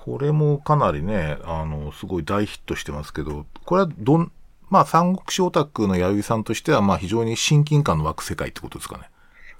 [0.05, 4.32] これもかなりね、あの、すごい大ヒットしてますけど、これはどん、
[4.70, 9.11] まあ三国志オタクの弥生さんとしては、まあ非常に親近感の湧く世界ってことですかね。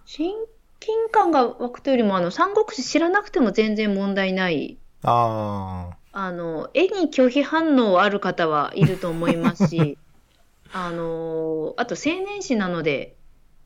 [0.07, 0.33] 親
[0.81, 4.79] 近感が湧くというよりも、あの、三国志知らなくても全然問題ない。
[5.03, 9.99] ああの、絵に拒否反応ある方はいると思いますし、
[10.73, 13.15] あの、あと青年誌なので、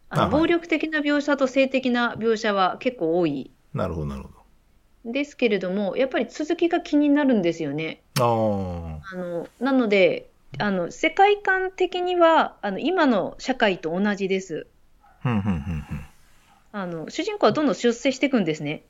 [0.08, 4.28] あの暴力的な描写と性的な描写は結構多いあ、なるほど、なるほ
[5.04, 8.02] ですけれども、やっぱり続きが気になるんですよね。
[8.14, 9.00] ど。
[9.02, 14.66] ああの、なので、あの、世界観的には、あの、今の社会と同じです。
[15.28, 16.04] んふんふんふん。
[16.72, 18.84] あの、主人公はどんどん出世していくんですね。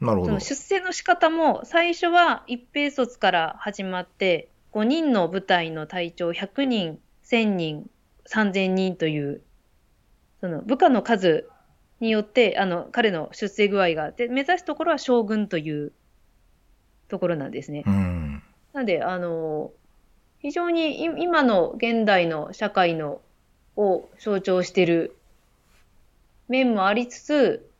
[0.00, 0.40] なるほどその。
[0.40, 7.90] 出世の仕方も最初は一兵卒から始まって5人の部隊の隊長100人1000人
[8.26, 9.42] 3000人という
[10.40, 11.48] その部下の数
[12.00, 15.92] によってあの彼の出世具合がで目指すところは将軍という
[17.08, 17.82] ところなんですね。
[17.86, 18.42] うん。
[18.72, 19.72] なのであの
[20.40, 23.20] 非常にい今の現代の社会の
[23.76, 25.16] を象徴している
[26.48, 27.70] 面もありつつ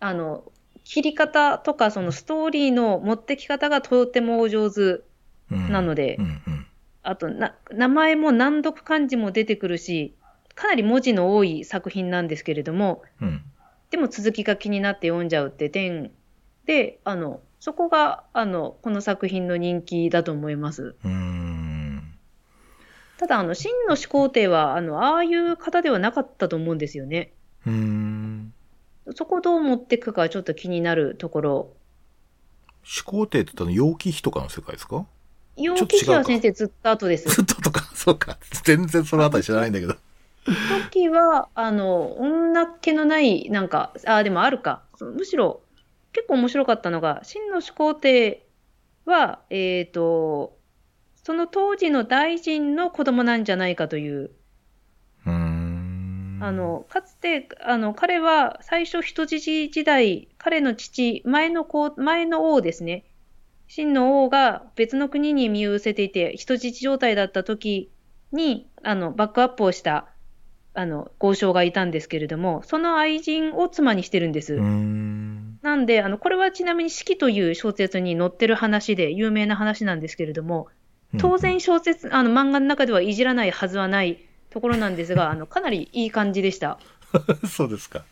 [0.00, 0.44] あの
[0.84, 5.00] 切り方とかそのストーリーの持ってき方がとてもお上手
[5.50, 6.66] うんなのでうんうん。
[7.02, 10.14] あとな名前も難読漢字も出てくるし
[10.58, 13.42] かなり文字の多い作品なんですけれどもうん。
[13.90, 16.10] でも続きが気になって読んじゃうって点
[16.66, 20.94] で、あの、そこが、あの、この作品の人気だと思います。
[23.18, 27.32] ただ、あの、真の始皇帝は、あの、ああいう方ではなかったと思うんですよね。
[29.14, 31.72] そこをどう持っていくかちょっと気になるところ。
[32.84, 35.06] 始皇帝って言ったの楊貴妃とかの世界ですか？
[35.56, 37.28] 楊貴妃は先生ずっと後です。
[37.34, 38.38] ずっととか、そうか。
[38.64, 39.96] 全然そのあたり知らないんだけど。
[40.90, 44.82] 時は、あの、女っ気のない、なんか、あ、でもあるか。
[45.00, 45.62] むしろ、
[46.12, 48.46] 結構面白かったのが、真の始皇帝
[49.04, 50.58] は、えっ、と、
[51.14, 54.30] その当時の大臣の子供なんじゃないかという、
[55.26, 55.30] う。
[56.40, 63.04] あ、の、かつて、あの、彼は最初人質時代、彼の父、前の子、前の王ですね。
[63.66, 67.90] 真の王が別の国に身を寄せていて、人質状態だった時
[68.32, 70.08] に、あの、バックアップをした、
[70.74, 74.56] あの、豪商がいたんですけれども、その愛人を妻にしてるんです。
[75.62, 80.68] なんで、あの、これはちなみに四季という小説に載ってる話で、有名な話なんですけれども、
[81.18, 84.18] 当然小説、あの、漫画の中ではいじらないはずはない
[84.50, 86.78] ところなんですが、 あの、かなりいい感じでした。
[87.42, 87.48] うん。
[87.48, 88.04] そうですか。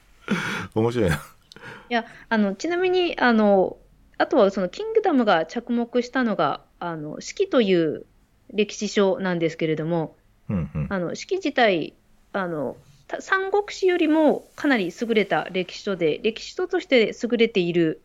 [0.74, 1.16] 面白いな。
[1.16, 3.76] いや、あの、ちなみに、あの、
[4.18, 8.06] あとはその、キングダムが着目したのが、あの、四季という
[8.52, 10.16] 歴史書なんですけれども、
[10.48, 10.86] うんうん。
[10.88, 11.94] あの、四季自体、
[12.42, 12.76] あの、
[13.08, 18.02] た三国志よりもかなり優れた歴史書で、歴史書として優れている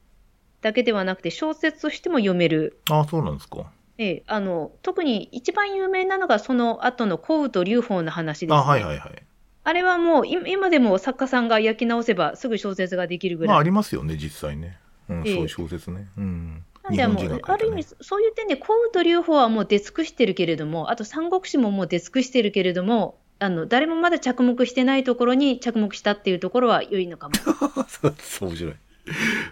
[0.61, 2.79] だけではなくて、小説としても読める。
[2.89, 3.71] あ、そうなんですか。
[3.97, 8.63] ええ、あの、特に一番有名なのがその後の降雨と劉邦の話です、あ、ね。
[8.63, 9.23] はいはいはい。
[9.63, 13.49] あれはもう今今でも作家さんが焼き直せばすぐ小説ができるぐらい。
[13.49, 14.79] まあありますよね、実際ね。
[15.07, 16.07] うん、ええそういう小説ね。
[16.17, 16.63] うん。
[16.83, 27.33] なんでもう、ねある意味、そういう点で、降雨と劉邦はもう出尽くしてるけれども、あと三国志ももう出尽くしてるけれども、あの、誰もまだ着目してないところに着目したっていうところは良いのかも。
[28.19, 28.73] そ面白い。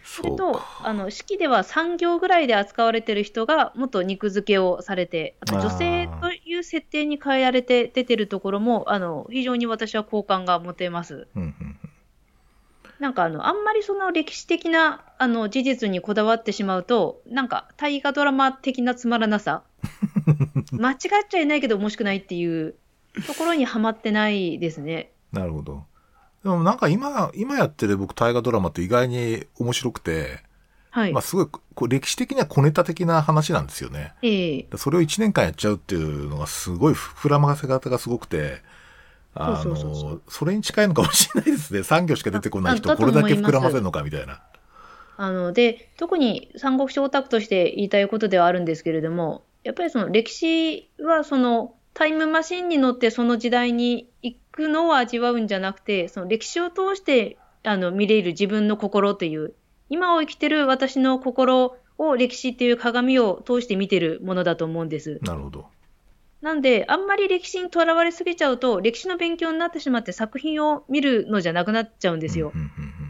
[0.04, 11.28] それとあの、式では3行ぐらいで扱われてる人がもっと肉付けをされて、あと女性という設定に変えられて出てるところも、あの、非常に私は好感が持てます。
[11.36, 11.76] うんうん
[13.00, 19.64] なんかあの、あんまりその歴史的なあの事実にこだわってしまうと、なんか大河ドラマ的なつまらなさ、
[20.74, 20.98] 間違っ
[21.30, 22.76] ちゃいないけど面白くないっていう
[23.26, 25.12] ところにはまってないですね。
[25.32, 25.86] なるほど。
[26.44, 30.40] でもなんか今、今やってる僕大河ドラマって意外に面白くて、
[30.92, 31.14] はい。
[31.14, 34.14] まあすごいこう歴史的には小ネタ的な話なんですよね。
[34.22, 38.62] ええそれを1年間やっちゃうっていうのがすごい膨らませ方がすごくて、
[39.36, 41.84] あの、それに近いのかもしれないですね。
[41.84, 44.42] 産業しか出てこない人、ことれだけ膨らませるのかみたいな。
[45.18, 59.54] あの、で、特に三国志オタクとして言いたいことではあるんですけれども、やっぱりその歴史はそのタイムマシンに乗ってその時代に行くのを味わうんじゃなくて、その歴史を通してあの見れる自分の心という、
[59.90, 65.20] 今を生きてる私の心を歴史っていう鏡を通して見てるものだと思うんです。
[65.22, 65.68] なるほど。
[66.42, 72.54] なんで、あんまり歴史にとらわれすぎちゃうと、歴史の勉強になってしまって作品を見るのじゃなくなっちゃうんですよ。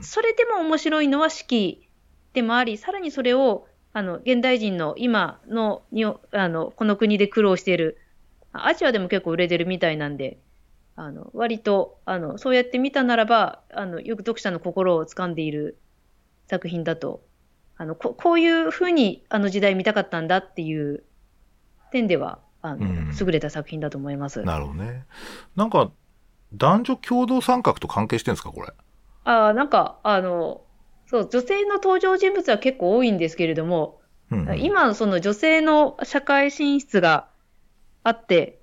[0.01, 1.87] それでも面白いのは四季
[2.33, 8.08] でもあり、さらにそれを、あの、現代人の今のにあの、この国で苦労している、あ
[8.51, 10.39] アジアでも結構売れてるみたいなんで、
[10.95, 15.77] あの、割と、あの、そうやって見たならば、あの、よく読者の心を掴んでいる
[16.47, 17.21] 作品だと、
[17.77, 21.03] あの、ここういう風にあの時代見たかったんだっていう
[21.91, 24.41] 点では、あの、うん優れた作品だと思います。
[24.43, 25.05] なるほどね。
[25.55, 25.91] なんか、
[26.53, 28.73] 男女共同参画と関係してるんですか、これ？
[29.23, 30.61] ああ、なんか、あの、
[31.05, 37.27] そう、女性の登場人物は結構多いんですけれども、うんうん、今、その女性の社会進出が
[38.03, 38.59] あって、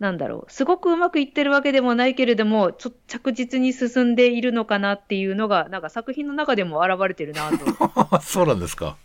[0.00, 8.20] なんだろう、すごくうまくいってるわけでもないけれども、ちょ着実に進んでいるのかなっていうのが、なんか作品の中でも現れてるなと。
[8.20, 8.96] そうなんですか。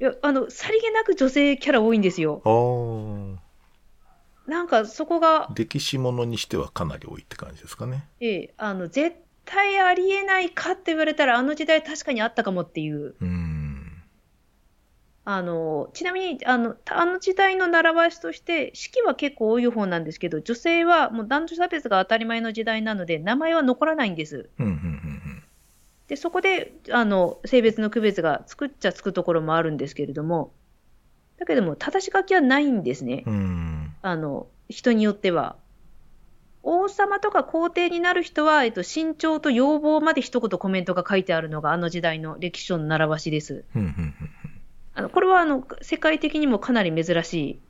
[0.00, 2.42] いや、あの、さりげなく女性キャラ多いんですよ。
[4.46, 8.06] なんかそこが、歴史ものにしてはかなり多いって感じですかね。
[8.20, 13.14] ええ、あの、絶対ありえないかって言われたら、あの時代確かにあったかもっていう。
[13.20, 13.43] うん。
[15.26, 24.50] あの、ちなみに、あの、あの時代の習わしとして、式は結構多い方なんですけど、女性はもう男女差別が当たり前の時代なので、名前は残らないんです。
[24.58, 25.24] うんうんうん
[26.06, 30.52] で、そこで、あの、性別の区別がつくっちゃつくところもあるんですけれども、
[31.38, 33.24] だけども、正し書きはないんですね。
[33.26, 33.32] うん。
[33.32, 33.94] うん。
[34.02, 35.56] あの、人によっては。
[36.62, 43.64] 王様とか皇帝になる人は、えっと、身長と要望まで一言コメントが書いてあるのが、あの時代の歴史書の習わしです。
[43.74, 44.14] うんうんうん
[44.94, 47.60] あのこれはあの世界的にもかなり珍しい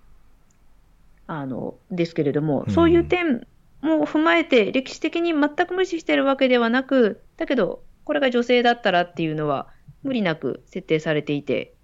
[1.27, 3.47] あのですけれども、うんそういう点
[3.85, 9.69] も踏まえて、歴史的に全く無視しているわけではなく、だけど、これが女性だったらっていうのは
[10.03, 11.75] 無理なく設定されていて、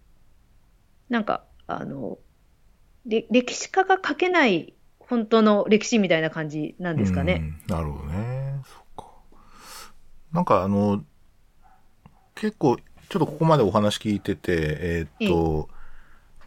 [1.10, 2.18] なんか、あの、
[3.06, 7.54] で歴史家が書けない本当の歴史みたいな感じなんですかね。
[7.68, 8.60] うんなるほどね。
[8.64, 9.06] そっか。
[10.32, 11.04] なんかあの、
[12.34, 12.78] 結構、
[13.10, 15.68] ちょっとここまでお話聞いてて、えーっと、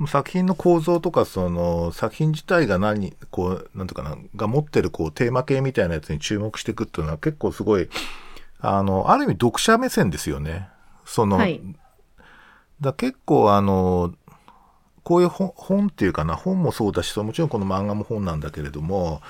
[0.07, 7.89] 作品の構造とか、その、作品自体が何、こう、なんとかな、が持ってる、こう、テーマ系みたいなやつに注目していくっていうのは結構すごい、
[8.59, 10.69] あの、ある意味読者目線ですよね。
[11.05, 11.61] その、はい
[12.81, 14.13] だ結構あの、
[15.03, 19.21] こういう本本っていうかな、本もそうだし、もちろんこの漫画も本なんだけれども、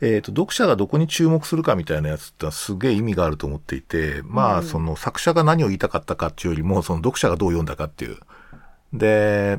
[0.00, 8.18] えっ、と、読者がどこに注目するかみたいなやつってすげえ意味があると思っていて、まあ、うんその作者が何を言いたかったかっていうよりも、その読者がどう読んだかっていう。
[8.92, 9.58] で、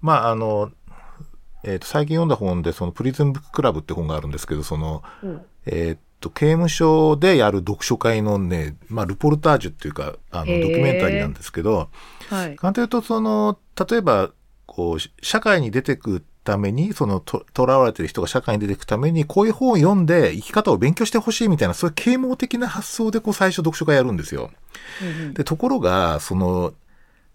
[0.00, 0.70] まあ、あの、
[1.62, 11.90] えっ、と、最近読んだ本で、そのプリズンブッククラブって本があるんですけど、その、うんえーっと、刑務所でやる読書会のね、まあ、ルポルタージュっていうか、あの、ドキュメンタリーなんですけど、
[12.30, 12.56] はい。
[12.56, 13.58] 簡単に言うと、その、
[13.88, 14.30] 例えば、
[14.64, 24.50] こう、し社会に出てくために、その、と、囚われてる人が社会に出てくために、こういう本を読んで生き方を勉強してほしいみたいな、そういう啓蒙的な発想で、こう、最初読書会やるんですよ。
[25.02, 26.72] うんうんで、ところが、その、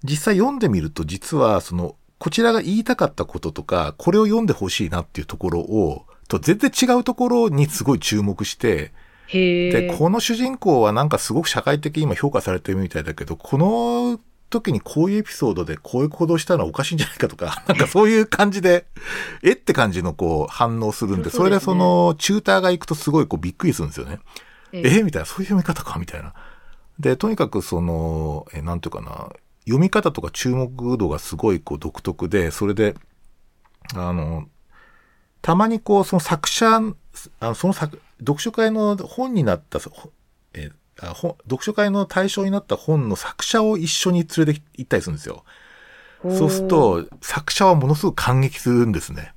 [0.03, 8.93] 実際読んでみると、実は、その、こちらが言いたかったこととか、これを読んでほしいなっていうところを、と全然違うところにすごい注目して。
[9.31, 14.19] で、この主人公はなんかすごく社会的に今評価されてるみたいだけど、この
[14.51, 18.85] 時にこういうエピソードでこういう行動したのはおかしいんじゃないかとか、 なんかそういう感じで、
[19.41, 24.19] えって感じのこう反応するんで、それでそのチューターが行くとすごいこうびっくりするんですよね。
[24.73, 26.33] ええみたいな、そういう読み方かみたいな。
[26.99, 29.29] で、とにかくその、え、なんていうかな、
[29.65, 32.95] 読み方とか注目度がすごいこう独特で、それで、
[33.95, 34.47] あの、
[35.41, 36.81] たまにこう、その作者、あ
[37.47, 39.79] のその作、読書会の本になった、
[41.07, 45.43] 読書会の対象になった本の作者を一緒に連れて行ったりするんですよ。
[46.23, 49.33] そうすると、作者はものすごく感激するんですね。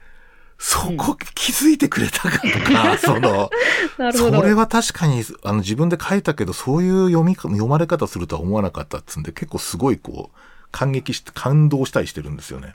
[0.59, 3.51] そこ気づいてくれたかとか、 その、
[3.99, 4.39] なるほど。
[4.39, 10.39] それは確かに、あの、自分で書いたけど、そういう読みか、読まれ方するとは思わなかったっつんで、結構すごいこう、
[10.71, 12.75] 感激して、感動したりしてるんですよね。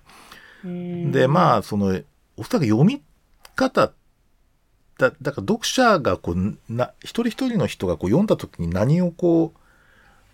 [0.63, 1.99] うんで、まあ、その、
[2.37, 3.01] おそらく読み
[3.55, 3.91] 方、
[4.99, 9.59] だ、だから読者がこう、な、一人一人の人がこう読んだ時に何をこう、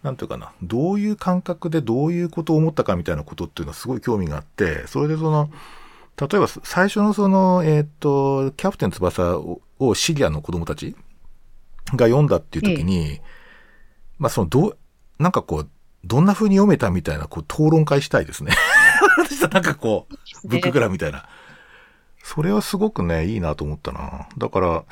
[0.06, 5.50] なんていうかな、どういう感覚でどういうことを思ったかみたいなことっていうのはすごい興味があって、それでその、
[6.20, 10.96] 例えば最初のその、えっ、と、キャプテン翼ををシリアの子供たち
[11.94, 13.20] が読んだっていう時に、
[14.18, 14.78] まあその、どう、
[15.20, 15.70] なんかこう、
[16.04, 18.54] どんな風に読めたみたいな、こう、討論会したいですね。
[19.52, 20.08] なんかこ
[20.44, 21.28] う、ブッククラブみたいな。
[22.26, 24.28] それはすごくね、いいなと思ったな。
[24.36, 24.84] だから、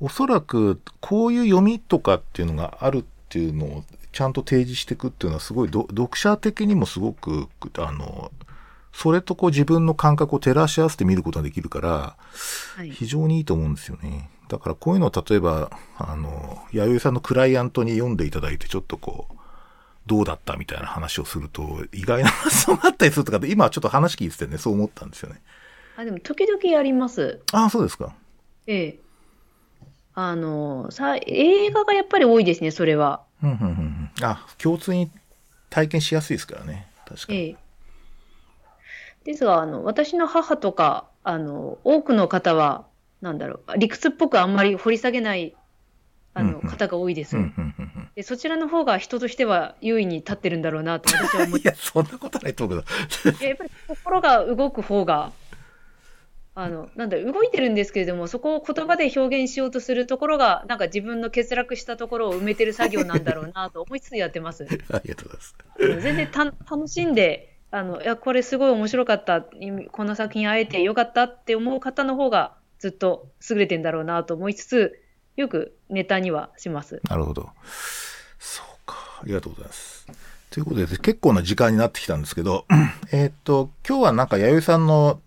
[0.00, 8.30] おそらく、こういう読みとかっていうのがあるっていうのをちゃんと提示していくっていうのはすごいど、読者的にもすごく、あの、
[8.92, 12.16] それとこう自分の感覚を照らし合わせて見ることができるから、
[12.76, 12.90] はい。
[12.90, 14.28] 非常にいいと思うんですよね。
[14.48, 19.34] だからこういうのを例えば、あの、弥生さんのクライアントに読んでいただいて、ちょっとこう、
[20.04, 25.40] どうだったみたいな話をすると、意外な発想があったりするとかって、今はちょっと話聞いててね、そう思ったんですよね。
[25.96, 27.40] あ、でも時々やります。
[27.52, 28.14] ああ、そうですか。
[28.66, 28.98] ええ。
[30.14, 33.22] あの、さ、映画がやっぱり多いですね、それは。
[33.42, 34.10] うん、うん、うんうん。
[34.22, 35.10] あ、共通に
[35.70, 36.86] 体験しやすいですからね。
[37.06, 37.38] 確かに。
[37.38, 37.56] ええ。
[39.24, 42.86] ですが、あの、私の母とか、あの、多くの方は、
[43.22, 45.56] なんだろう、理屈っぽくあんまり掘り下げない、
[46.34, 48.10] あの、うんうん方が多いですうん、うん、うんうん。
[48.14, 48.22] で。
[48.22, 52.84] そちらの方が人としては優位に立ってるんだろうなと私は思っいや、そんなことないと思う
[53.22, 53.46] けど。
[53.46, 55.32] やっぱり心が動く方が、
[56.56, 64.64] あの、なんだ動いてるんですけれども、そこを言葉で表現しようとするところが、なんか自分の欠落したところを埋めてる作業なんだろうなと思いつつやってます。
[64.92, 66.02] ありがとうございます。
[66.02, 75.00] 全然た楽しんで、あの、いや、これすごい面白かった、この作品会えてよかったって思う方の方がずっと優れてんだろうなと思いつつ、
[75.36, 77.00] よくネタにはします。
[77.10, 77.50] なるほど。
[78.38, 78.96] そうか。
[79.20, 80.06] ありがとうございます。
[80.50, 82.64] ということで、結構な時間になってきたんですけど、
[83.10, 85.20] えーっと、今日はなんか弥生さんの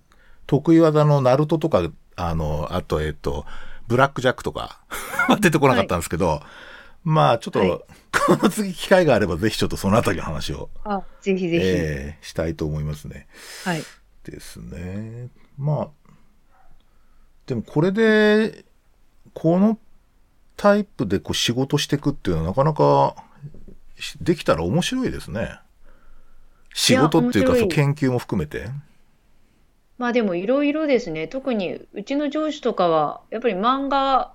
[0.48, 1.84] 得意技のナルトとか、
[2.16, 3.46] あの、あと、えーっと、
[3.88, 4.80] ブラックジャックとか
[5.40, 6.42] 出てこなかったんですけど、
[7.04, 7.80] まあ、ちょっと、はい
[8.28, 11.64] この次機会があれば、ぜひちょっとそのあたりの話を、あ、ぜひぜひ。
[11.64, 13.28] えーしたいと思いますね。
[13.64, 13.84] はい。
[14.26, 15.30] ですね。
[15.58, 16.10] まあ、
[17.46, 18.66] でもこれで、
[19.34, 19.80] この
[20.58, 23.16] タイプでこう仕事していくっていうのはなかなか
[23.98, 25.60] しできたら面白いですね。
[26.74, 28.68] 仕事っていうか、そう研究も含めて。
[29.98, 31.28] まあでもいろいろですね。
[31.28, 34.34] 特にうちの上司とかは、やっぱり漫画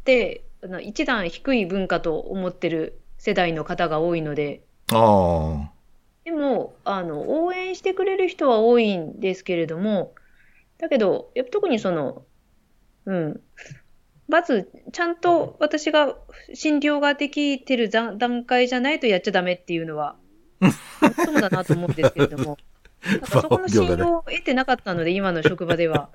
[0.00, 4.62] ってあの一段低い文化と思ってる世代の方が多いので、
[4.92, 5.70] ああ。
[6.24, 10.14] でも、あの、応援してくれる人は多いんですけれども、
[10.78, 12.24] だけど、やっぱ特にその、
[13.06, 13.40] うん。
[14.26, 16.16] まず、ちゃんと私が
[16.54, 20.16] 診療ができてる段段階じゃないとやっちゃダメっていうのは、
[21.24, 22.56] そうだなと思うんですけれども、
[23.30, 26.10] そこの 信用を得てなかったので、今の職場では。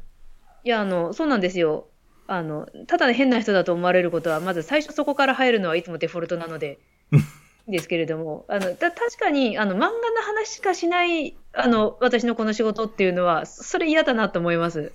[0.64, 1.88] いや、あの、そうなんですよ。
[2.26, 6.78] あの、ただ変な人だと思われることは、まず最初そこから入るのはいつもデフォルトなので、
[7.68, 14.90] ですけれども、あの、た確かに、あの、漫画の話しかしない、あの、私のこの仕事っていうのは、それ嫌だなと思います。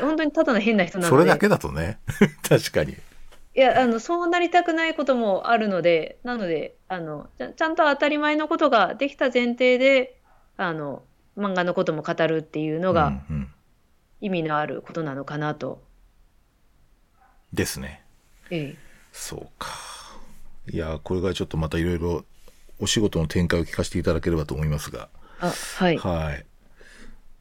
[0.00, 1.16] 本当にただの変な人なので。
[1.16, 1.98] それだけだとね。
[2.48, 2.96] 確かに。
[3.58, 10.20] いや、あの、そうなりたくないこともあるので、なので、あの、ちゃちゃんと当たり前のことができた前提で、
[10.56, 11.02] あの、
[11.36, 13.50] 漫画のことも語るっていうのがうんうん
[14.20, 15.82] 意味のあることなのかなと。
[17.52, 18.04] ですね。
[18.50, 18.76] ええ。
[19.10, 19.70] そうか。
[20.70, 22.24] いや、これからちょっとまたいろいろ
[22.78, 25.08] お仕事の展開を聞かせていただければと思いますが。
[25.40, 25.94] あ、はい。
[25.96, 26.46] いはい。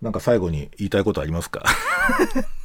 [0.01, 1.63] なんか最後に言いたいことありますか？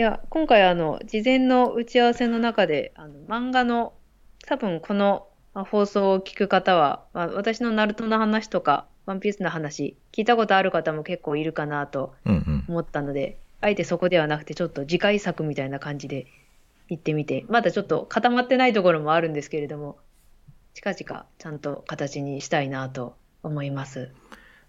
[0.00, 3.94] や、今回あの、事前の打ち合わせの中で、あの、漫画の、
[4.46, 12.64] 多分このまあ放送を聞く方は、まあ、私のナルトの話とか、ワンピースの話、聞いたことある方も結構いるかなとうんうん。
[12.68, 16.26] 思ったので、あえてそこではなくて、ちょっと次回作みたいな感じで
[16.88, 19.96] 行ってみて、まだちょっと固まってないところもあるんですけれども、
[20.74, 24.10] 近々ちゃんと形にしたいなと思います。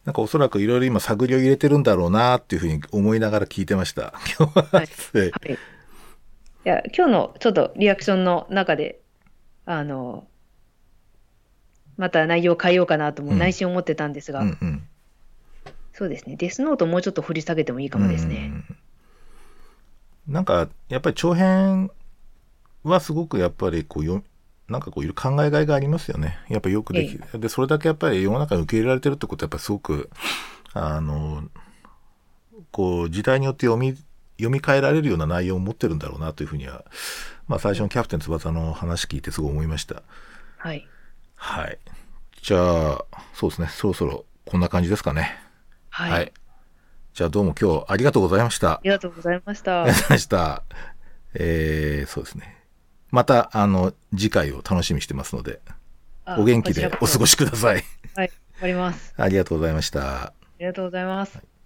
[0.07, 4.13] なんかおそらくいろいろ今探りを入れてるんだろうなっていうふうに思いながら聞いてました。
[4.39, 4.63] 今日は。
[4.71, 5.53] はいはい はい。
[5.53, 5.57] い
[6.63, 9.01] や、今日のちょっとリアクションの中で、
[9.65, 10.25] あの、
[11.97, 14.87] また内容を変えようかなともうん内心思ってたんですが、うんうん。
[15.91, 16.37] そうですね。
[16.37, 18.51] デスノートもうちょっと振り下げてもいいかもですね。
[18.69, 18.77] うん
[20.25, 21.89] なんか、やっぱり長編
[22.83, 24.23] はすごくやっぱりこうよ、
[24.69, 26.39] なんかこういう考えがいがありますよね。
[26.49, 27.39] やっぱりよくできる。
[27.39, 30.09] で、それだけやっぱり世の中に受け入れられてるってことはやっぱりすごく、
[30.73, 31.43] あの、
[32.71, 33.95] こう、時代によって読み、
[34.37, 36.83] 読み替えられるような内容を持ってるんだろうなというふうには、
[37.47, 40.03] まあ最初のキャプテン翼の話聞いてすごい思いました。
[40.57, 40.85] はい。
[41.35, 41.77] はい。
[42.41, 43.69] じゃあ、そうですね。
[43.69, 45.37] そろそろこんな感じですかね。
[45.89, 46.33] はい。
[47.13, 48.81] じゃあどうも今日ありがとうございましたあ。
[48.83, 49.83] りがとうございました。
[49.83, 50.63] ありがとうございました。
[51.33, 52.56] えー、そうですね。
[53.11, 55.59] また、あの、次回を楽しみにしてますので、
[56.25, 57.83] あお元気でお過ごしください。
[58.15, 58.27] はい。
[58.27, 59.13] わかります。
[59.17, 60.25] ありがとうございました。
[60.25, 61.56] ありがとうございます。